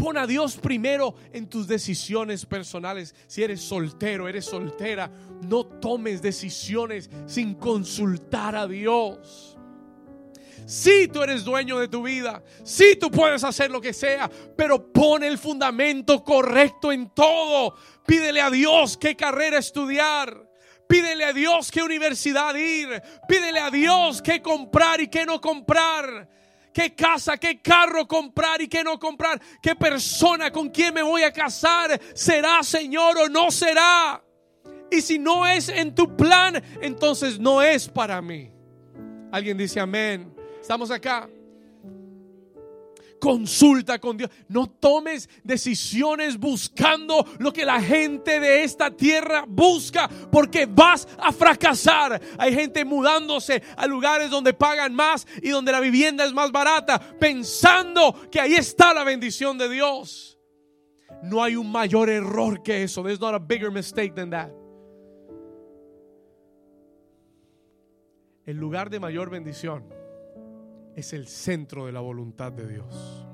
[0.01, 3.13] Pon a Dios primero en tus decisiones personales.
[3.27, 5.11] Si eres soltero, eres soltera,
[5.43, 9.59] no tomes decisiones sin consultar a Dios.
[10.65, 14.27] Si tú eres dueño de tu vida, si tú puedes hacer lo que sea,
[14.57, 17.75] pero pon el fundamento correcto en todo.
[18.07, 20.49] Pídele a Dios qué carrera estudiar.
[20.89, 22.89] Pídele a Dios qué universidad ir.
[23.27, 26.27] Pídele a Dios qué comprar y qué no comprar.
[26.73, 29.41] Qué casa, qué carro comprar y qué no comprar.
[29.61, 31.99] Qué persona con quién me voy a casar.
[32.13, 34.23] ¿Será Señor o no será?
[34.89, 38.51] Y si no es en tu plan, entonces no es para mí.
[39.31, 40.33] Alguien dice amén.
[40.61, 41.29] Estamos acá.
[43.21, 44.31] Consulta con Dios.
[44.47, 51.31] No tomes decisiones buscando lo que la gente de esta tierra busca, porque vas a
[51.31, 52.19] fracasar.
[52.39, 56.99] Hay gente mudándose a lugares donde pagan más y donde la vivienda es más barata,
[57.19, 60.39] pensando que ahí está la bendición de Dios.
[61.21, 63.03] No hay un mayor error que eso.
[63.03, 64.49] There's not a bigger mistake than that.
[68.47, 70.00] El lugar de mayor bendición
[71.01, 73.27] es el centro de la voluntad de Dios.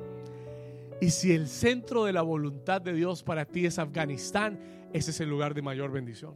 [0.99, 4.59] Y si el centro de la voluntad de Dios para ti es Afganistán,
[4.93, 6.33] ese es el lugar de mayor bendición.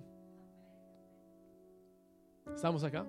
[2.54, 3.06] ¿Estamos acá?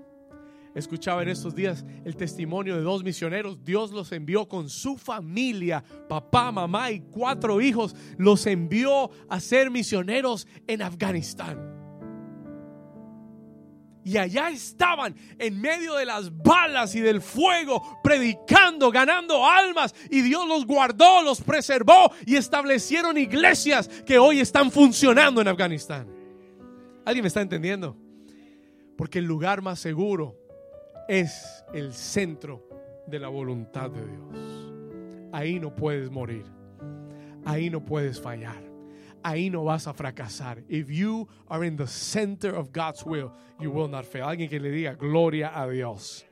[0.75, 3.63] Escuchaba en estos días el testimonio de dos misioneros.
[3.63, 7.95] Dios los envió con su familia, papá, mamá y cuatro hijos.
[8.17, 11.72] Los envió a ser misioneros en Afganistán.
[14.05, 19.95] Y allá estaban en medio de las balas y del fuego, predicando, ganando almas.
[20.11, 26.09] Y Dios los guardó, los preservó y establecieron iglesias que hoy están funcionando en Afganistán.
[27.05, 27.97] ¿Alguien me está entendiendo?
[28.97, 30.37] Porque el lugar más seguro
[31.09, 32.69] es el centro
[33.07, 35.33] de la voluntad de Dios.
[35.33, 36.45] Ahí no puedes morir.
[37.45, 38.72] Ahí no puedes fallar
[39.23, 40.63] ahí no vas a fracasar.
[40.69, 44.25] If you are in the center of God's will, you will not fail.
[44.25, 46.25] Alguien que le diga gloria a Dios.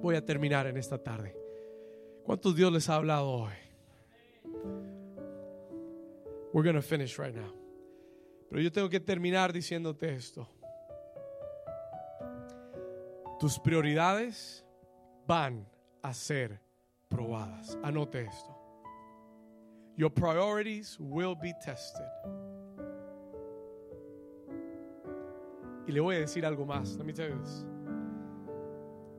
[0.00, 1.34] Voy a terminar en esta tarde.
[2.24, 3.52] ¿Cuántos Dios les ha hablado hoy?
[6.52, 7.52] We're going to finish right now.
[8.48, 10.48] Pero yo tengo que terminar diciéndote esto.
[13.40, 14.64] Tus prioridades
[15.26, 15.66] van
[16.02, 16.60] a ser
[17.08, 17.76] probadas.
[17.82, 18.53] Anote esto.
[19.96, 22.06] Your priorities will be tested.
[25.86, 26.96] Y le voy a decir algo más.
[26.96, 27.64] Let me tell you this.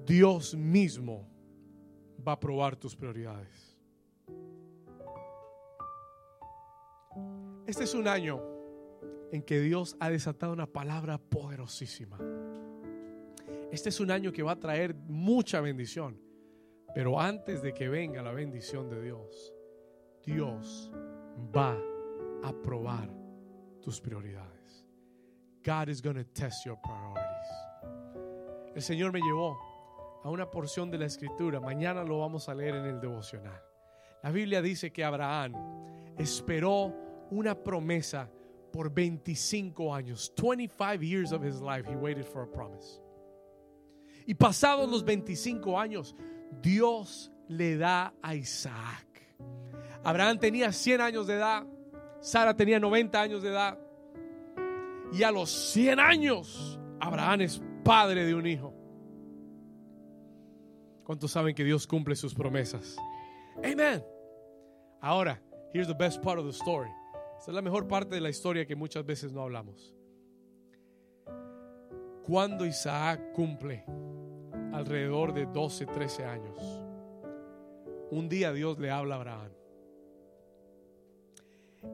[0.06, 1.26] Dios mismo
[2.28, 3.78] va a probar tus prioridades.
[7.66, 8.42] Este es un año
[9.32, 12.20] en que Dios ha desatado una palabra poderosísima.
[13.72, 16.20] Este es un año que va a traer mucha bendición.
[16.94, 19.55] Pero antes de que venga la bendición de Dios,
[20.26, 20.92] Dios
[21.56, 21.78] va
[22.44, 23.10] a probar
[23.82, 24.86] tus prioridades.
[25.64, 27.26] God is going to test your priorities.
[28.76, 29.58] El Señor me llevó
[30.24, 31.60] a una porción de la escritura.
[31.60, 33.62] Mañana lo vamos a leer en el devocional.
[34.24, 35.54] La Biblia dice que Abraham
[36.18, 36.94] esperó
[37.30, 38.30] una promesa
[38.72, 40.32] por 25 años.
[40.36, 43.00] 25 years of his life he waited for a promise.
[44.28, 46.16] Y pasados los 25 años,
[46.62, 49.15] Dios le da a Isaac.
[50.06, 51.66] Abraham tenía 100 años de edad,
[52.22, 53.80] Sara tenía 90 años de edad.
[55.12, 58.72] Y a los 100 años, Abraham es padre de un hijo.
[61.04, 62.96] ¿Cuántos saben que Dios cumple sus promesas?
[63.64, 64.04] Amen.
[65.02, 65.42] Ahora,
[65.74, 66.90] here's the best part of the story.
[67.40, 69.96] Esta es la mejor parte de la historia que muchas veces no hablamos.
[72.28, 73.84] Cuando Isaac cumple
[74.72, 76.60] alrededor de 12, 13 años,
[78.12, 79.55] un día Dios le habla a Abraham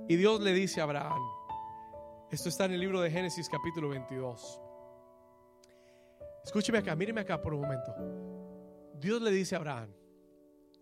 [0.07, 1.21] y Dios le dice a Abraham,
[2.31, 4.61] esto está en el libro de Génesis capítulo 22.
[6.43, 7.93] Escúcheme acá, míreme acá por un momento.
[8.99, 9.89] Dios le dice a Abraham,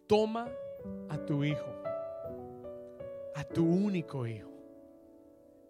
[0.07, 0.47] toma
[1.09, 1.83] a tu hijo,
[3.35, 4.49] a tu único hijo,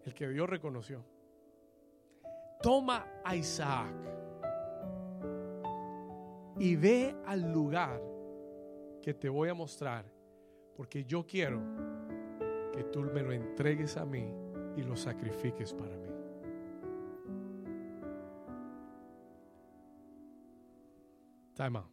[0.04, 1.04] el que Dios reconoció.
[2.62, 3.94] Toma a Isaac
[6.58, 8.02] y ve al lugar
[9.02, 10.04] que te voy a mostrar,
[10.76, 11.89] porque yo quiero
[12.72, 14.32] que tú me lo entregues a mí
[14.76, 16.08] y lo sacrifiques para mí.
[21.54, 21.90] Time out.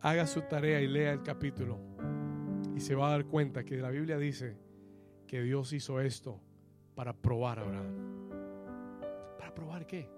[0.00, 1.78] Haga su tarea y lea el capítulo
[2.76, 4.56] y se va a dar cuenta que la Biblia dice
[5.26, 6.40] que Dios hizo esto
[6.94, 8.28] para probar a Abraham.
[9.38, 10.08] ¿Para probar qué?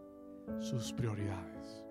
[0.58, 1.87] Sus prioridades.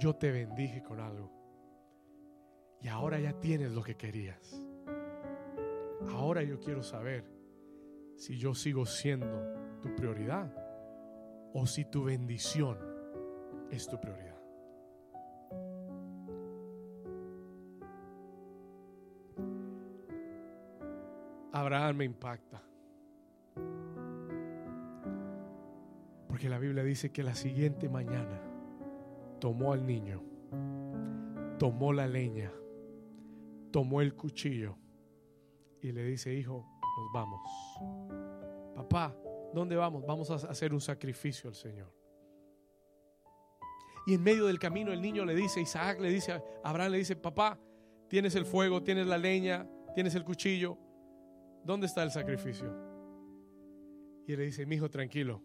[0.00, 1.30] Yo te bendije con algo.
[2.80, 4.66] Y ahora ya tienes lo que querías.
[6.08, 7.30] Ahora yo quiero saber
[8.16, 10.50] si yo sigo siendo tu prioridad
[11.52, 12.78] o si tu bendición
[13.70, 14.40] es tu prioridad.
[21.52, 22.62] Abraham me impacta.
[26.26, 28.49] Porque la Biblia dice que la siguiente mañana
[29.40, 30.22] tomó al niño,
[31.58, 32.52] tomó la leña,
[33.72, 34.76] tomó el cuchillo
[35.80, 36.66] y le dice, hijo,
[36.98, 37.40] nos vamos.
[38.74, 39.16] Papá,
[39.54, 40.04] ¿dónde vamos?
[40.06, 41.92] Vamos a hacer un sacrificio al Señor.
[44.06, 47.16] Y en medio del camino el niño le dice, Isaac le dice, Abraham le dice,
[47.16, 47.58] papá,
[48.08, 50.78] tienes el fuego, tienes la leña, tienes el cuchillo.
[51.64, 52.74] ¿Dónde está el sacrificio?
[54.26, 55.42] Y le dice, mi hijo, tranquilo,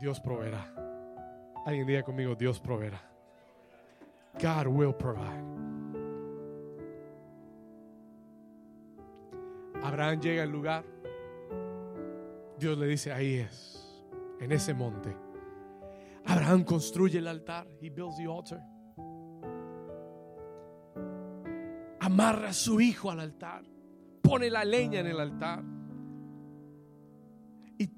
[0.00, 0.87] Dios proveerá.
[1.66, 3.00] Alguien diga conmigo, Dios proveerá.
[4.40, 5.44] God will provide.
[9.82, 10.84] Abraham llega al lugar.
[12.58, 14.04] Dios le dice, ahí es,
[14.40, 15.14] en ese monte.
[16.24, 17.66] Abraham construye el altar.
[17.80, 18.62] He builds the altar.
[22.00, 23.64] Amarra a su hijo al altar.
[24.22, 25.62] Pone la leña en el altar.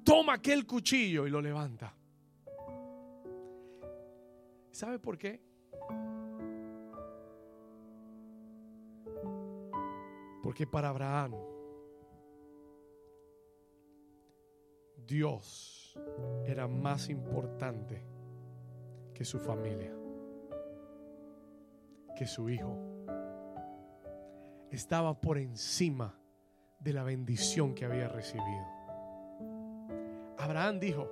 [0.03, 1.93] toma aquel cuchillo y lo levanta.
[4.71, 5.41] ¿Sabe por qué?
[10.41, 11.35] Porque para Abraham,
[15.05, 15.99] Dios
[16.45, 18.01] era más importante
[19.13, 19.93] que su familia,
[22.15, 22.77] que su hijo.
[24.71, 26.17] Estaba por encima
[26.79, 28.65] de la bendición que había recibido.
[30.37, 31.07] Abraham dijo,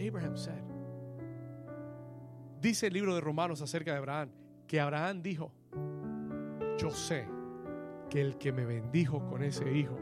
[0.00, 0.73] Abraham said,
[2.64, 4.30] dice el libro de Romanos acerca de Abraham,
[4.66, 5.52] que Abraham dijo,
[6.78, 7.28] yo sé
[8.08, 9.98] que el que me bendijo con ese hijo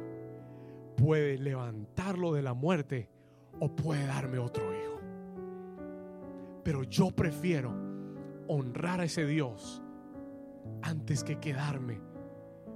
[0.96, 3.10] puede levantarlo de la muerte
[3.58, 5.00] o puede darme otro hijo.
[6.62, 7.74] Pero yo prefiero
[8.46, 9.82] honrar a ese Dios
[10.82, 12.00] antes que quedarme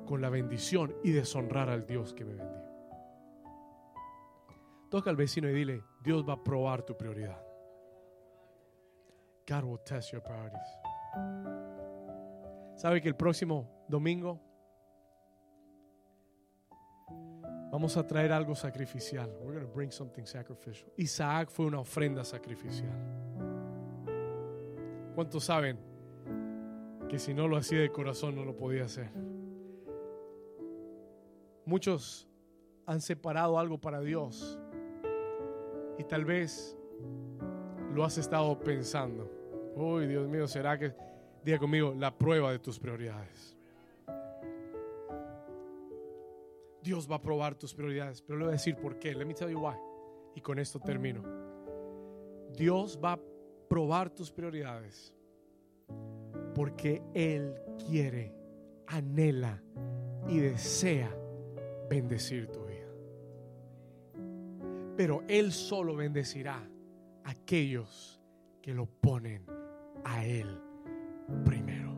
[0.05, 2.67] con la bendición y deshonrar al Dios que me bendijo.
[4.91, 7.46] Toca al vecino y dile, Dios va a probar tu prioridad.
[9.47, 10.69] God will test your priorities.
[12.77, 14.41] ¿Sabe que el próximo domingo
[17.71, 19.31] vamos a traer algo sacrificial?
[19.41, 20.91] We're going to bring something sacrificial.
[20.99, 22.93] Isaac fue una ofrenda sacrificial.
[25.15, 25.79] ¿Cuántos saben
[27.09, 29.11] que si no lo hacía de corazón no lo podía hacer?
[31.65, 32.29] Muchos
[32.85, 34.59] han separado algo para Dios
[35.99, 36.77] y tal vez
[37.95, 39.36] lo has estado pensando.
[39.77, 40.95] Uy, Dios mío, ¿será que...
[41.45, 43.57] Diga conmigo, la prueba de tus prioridades.
[46.83, 49.15] Dios va a probar tus prioridades, pero le voy a decir por qué.
[49.15, 49.77] Let me tell you why.
[50.35, 51.23] Y con esto termino.
[52.57, 53.21] Dios va a
[53.69, 55.15] probar tus prioridades
[56.55, 57.55] porque Él
[57.87, 58.35] quiere,
[58.87, 59.63] anhela
[60.27, 61.15] y desea
[61.89, 62.89] bendecir tu vida.
[64.97, 66.67] Pero Él solo bendecirá
[67.25, 68.21] a aquellos
[68.63, 69.56] que lo ponen
[70.07, 70.61] a Él
[71.45, 71.97] primero.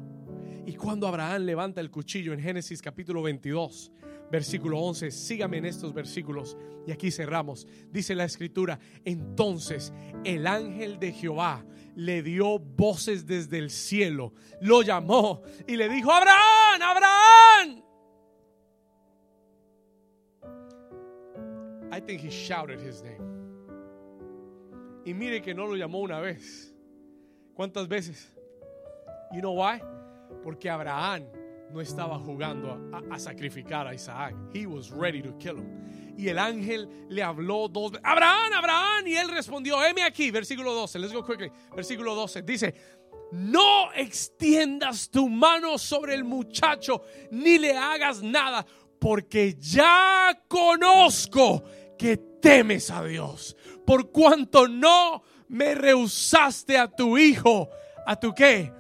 [0.67, 3.93] Y cuando Abraham levanta el cuchillo en Génesis capítulo 22,
[4.31, 6.57] versículo 11, sígame en estos versículos
[6.87, 7.67] y aquí cerramos.
[7.91, 9.93] Dice la escritura, entonces
[10.25, 11.65] el ángel de Jehová
[11.95, 17.83] le dio voces desde el cielo, lo llamó y le dijo, Abraham, Abraham.
[21.91, 23.27] I think he shouted his name.
[25.05, 26.75] Y mire que no lo llamó una vez.
[27.59, 28.29] ¿Cuántas veces?
[29.33, 29.83] You know why?
[30.45, 31.25] Porque Abraham
[31.73, 32.79] no estaba jugando
[33.11, 34.33] a, sacrificar a Isaac.
[34.55, 36.15] He was ready to kill him.
[36.17, 38.05] Y el ángel le habló dos veces.
[38.05, 39.09] Abraham, Abraham.
[39.09, 41.01] Y él respondió, heme aquí, versículo 12.
[41.01, 41.51] Let's go quickly.
[41.75, 42.43] Versículo 12.
[42.43, 42.73] Dice,
[43.33, 47.03] no extiendas tu mano sobre el muchacho,
[47.33, 48.65] ni le hagas nada,
[49.01, 51.65] porque ya conozco
[51.99, 53.57] que temes a Dios.
[53.85, 57.69] Por cuanto no me rehusaste a tu hijo,
[58.07, 58.73] ¿a tu qué?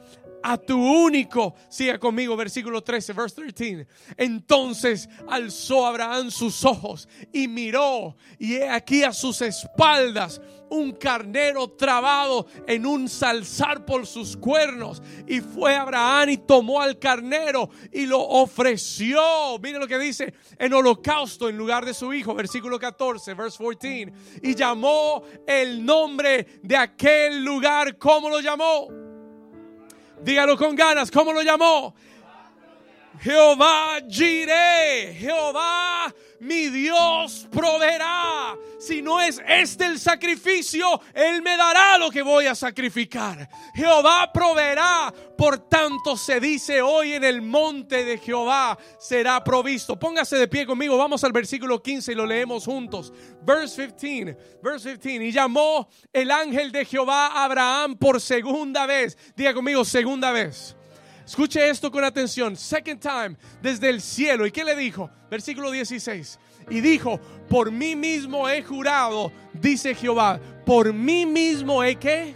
[0.42, 1.54] a tu único.
[1.68, 3.86] Siga conmigo, versículo 13, verse 13.
[4.16, 10.40] Entonces alzó Abraham sus ojos y miró, y he aquí a sus espaldas
[10.70, 15.02] un carnero trabado en un salzar por sus cuernos.
[15.26, 19.58] Y fue Abraham y tomó al carnero y lo ofreció.
[19.62, 22.34] Mire lo que dice en holocausto en lugar de su hijo.
[22.34, 24.12] Versículo 14, verse 14.
[24.42, 27.96] Y llamó el nombre de aquel lugar.
[27.98, 28.88] ¿Cómo lo llamó?
[30.22, 31.10] Dígalo con ganas.
[31.10, 31.94] ¿Cómo lo llamó?
[33.20, 35.14] Jehová Jireh.
[35.18, 38.56] Jehová mi Dios proveerá.
[38.78, 43.48] Si no es este el sacrificio, Él me dará lo que voy a sacrificar.
[43.74, 45.12] Jehová proveerá.
[45.36, 49.98] Por tanto se dice hoy en el monte de Jehová será provisto.
[49.98, 50.96] Póngase de pie conmigo.
[50.96, 53.12] Vamos al versículo 15 y lo leemos juntos.
[53.42, 54.36] Verse 15.
[54.62, 55.24] Verse 15.
[55.24, 59.16] Y llamó el ángel de Jehová a Abraham por segunda vez.
[59.36, 60.77] Diga conmigo, segunda vez.
[61.28, 62.56] Escuche esto con atención.
[62.56, 64.46] Second time, desde el cielo.
[64.46, 65.10] ¿Y qué le dijo?
[65.30, 66.38] Versículo 16.
[66.70, 72.34] Y dijo, por mí mismo he jurado, dice Jehová, por mí mismo he que,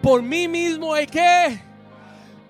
[0.00, 1.60] por mí mismo he que.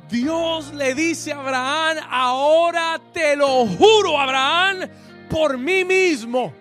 [0.09, 4.89] Dios le dice a Abraham, ahora te lo juro, Abraham,
[5.29, 6.55] por mí mismo.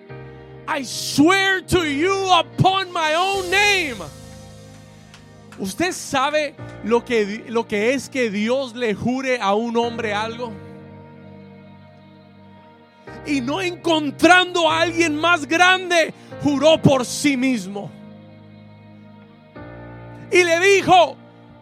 [0.68, 4.19] I swear to you upon my own name
[5.60, 6.56] ¿Usted sabe
[6.86, 10.54] lo que, lo que es que Dios le jure a un hombre algo?
[13.26, 17.92] Y no encontrando a alguien más grande, juró por sí mismo.
[20.32, 21.18] Y le dijo,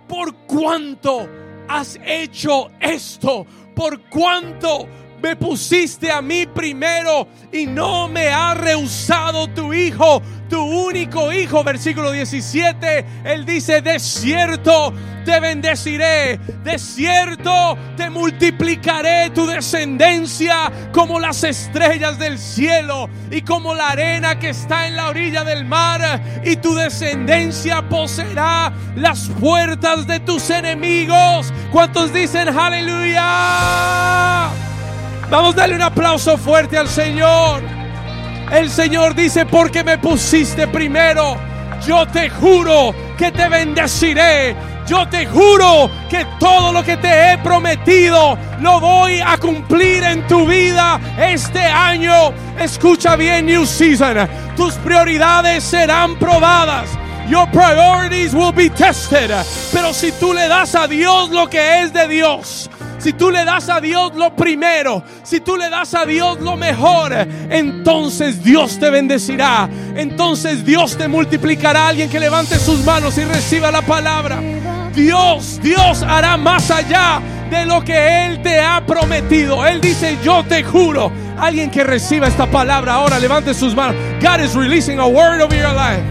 [0.07, 1.27] por cuánto
[1.67, 4.87] has hecho esto, por cuánto
[5.21, 11.63] me pusiste a mí primero y no me ha rehusado tu hijo, tu único hijo.
[11.63, 14.93] Versículo 17, él dice, de cierto
[15.25, 23.75] te bendeciré, de cierto te multiplicaré tu descendencia como las estrellas del cielo y como
[23.75, 30.07] la arena que está en la orilla del mar, y tu descendencia poseerá las puertas
[30.07, 31.51] de tus enemigos.
[31.73, 33.27] ¿Cuántos dicen aleluya?
[35.29, 37.61] Vamos a darle un aplauso fuerte al Señor.
[38.51, 41.37] El Señor dice, porque me pusiste primero,
[41.85, 44.55] yo te juro que te bendeciré.
[44.87, 50.25] Yo te juro que todo lo que te he prometido lo voy a cumplir en
[50.27, 52.31] tu vida este año.
[52.57, 54.29] Escucha bien, New Season.
[54.55, 56.87] Tus prioridades serán probadas.
[57.27, 59.29] Your priorities will be tested.
[59.73, 63.45] Pero si tú le das a Dios lo que es de Dios, si tú le
[63.45, 68.79] das a Dios lo primero, si tú le das a Dios lo mejor, entonces Dios
[68.79, 69.69] te bendecirá.
[69.95, 71.87] Entonces Dios te multiplicará.
[71.87, 74.39] Alguien que levante sus manos y reciba la palabra.
[74.93, 77.21] Dios, Dios hará más allá
[77.51, 79.65] de lo que Él te ha prometido.
[79.65, 81.11] Él dice, yo te juro.
[81.37, 83.95] Alguien que reciba esta palabra ahora, levante sus manos.
[84.21, 86.01] God is releasing a word over your life.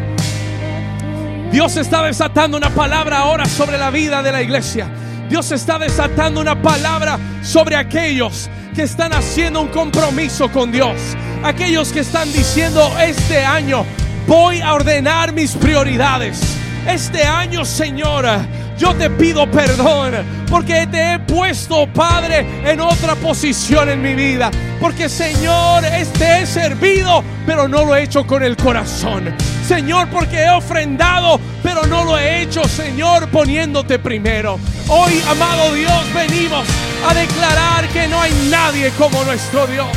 [1.51, 4.89] Dios está desatando una palabra ahora sobre la vida de la iglesia.
[5.29, 10.97] Dios está desatando una palabra sobre aquellos que están haciendo un compromiso con Dios.
[11.43, 13.85] Aquellos que están diciendo este año
[14.27, 16.41] voy a ordenar mis prioridades.
[16.87, 18.47] Este año, Señora,
[18.79, 20.15] yo te pido perdón
[20.49, 24.51] porque te he puesto, Padre, en otra posición en mi vida.
[24.81, 25.83] Porque, Señor,
[26.19, 29.35] te he servido, pero no lo he hecho con el corazón.
[29.67, 34.59] Señor, porque he ofrendado, pero no lo he hecho, Señor, poniéndote primero.
[34.89, 36.65] Hoy, amado Dios, venimos
[37.09, 39.89] a declarar que no hay nadie como nuestro Dios.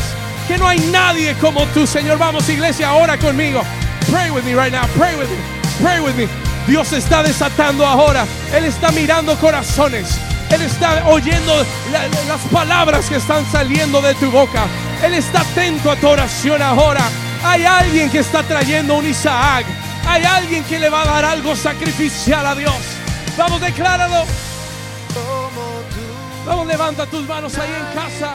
[0.48, 2.18] Que no hay nadie como tú, Señor.
[2.18, 3.62] Vamos, iglesia, ahora conmigo.
[4.10, 4.88] Pray with me right now.
[4.98, 5.38] Pray with me.
[5.80, 6.49] Pray with me.
[6.68, 8.26] Dios está desatando ahora.
[8.54, 10.20] Él está mirando corazones.
[10.52, 11.66] Él está oyendo
[12.28, 14.66] las palabras que están saliendo de tu boca.
[15.04, 17.04] Él está atento a tu oración ahora.
[17.44, 19.66] Hay alguien que está trayendo un Isaac.
[20.08, 22.76] Hay alguien que le va a dar algo sacrificial a Dios.
[23.38, 24.26] Vamos, decláralo.
[26.46, 28.34] Vamos, levanta tus manos ahí en casa.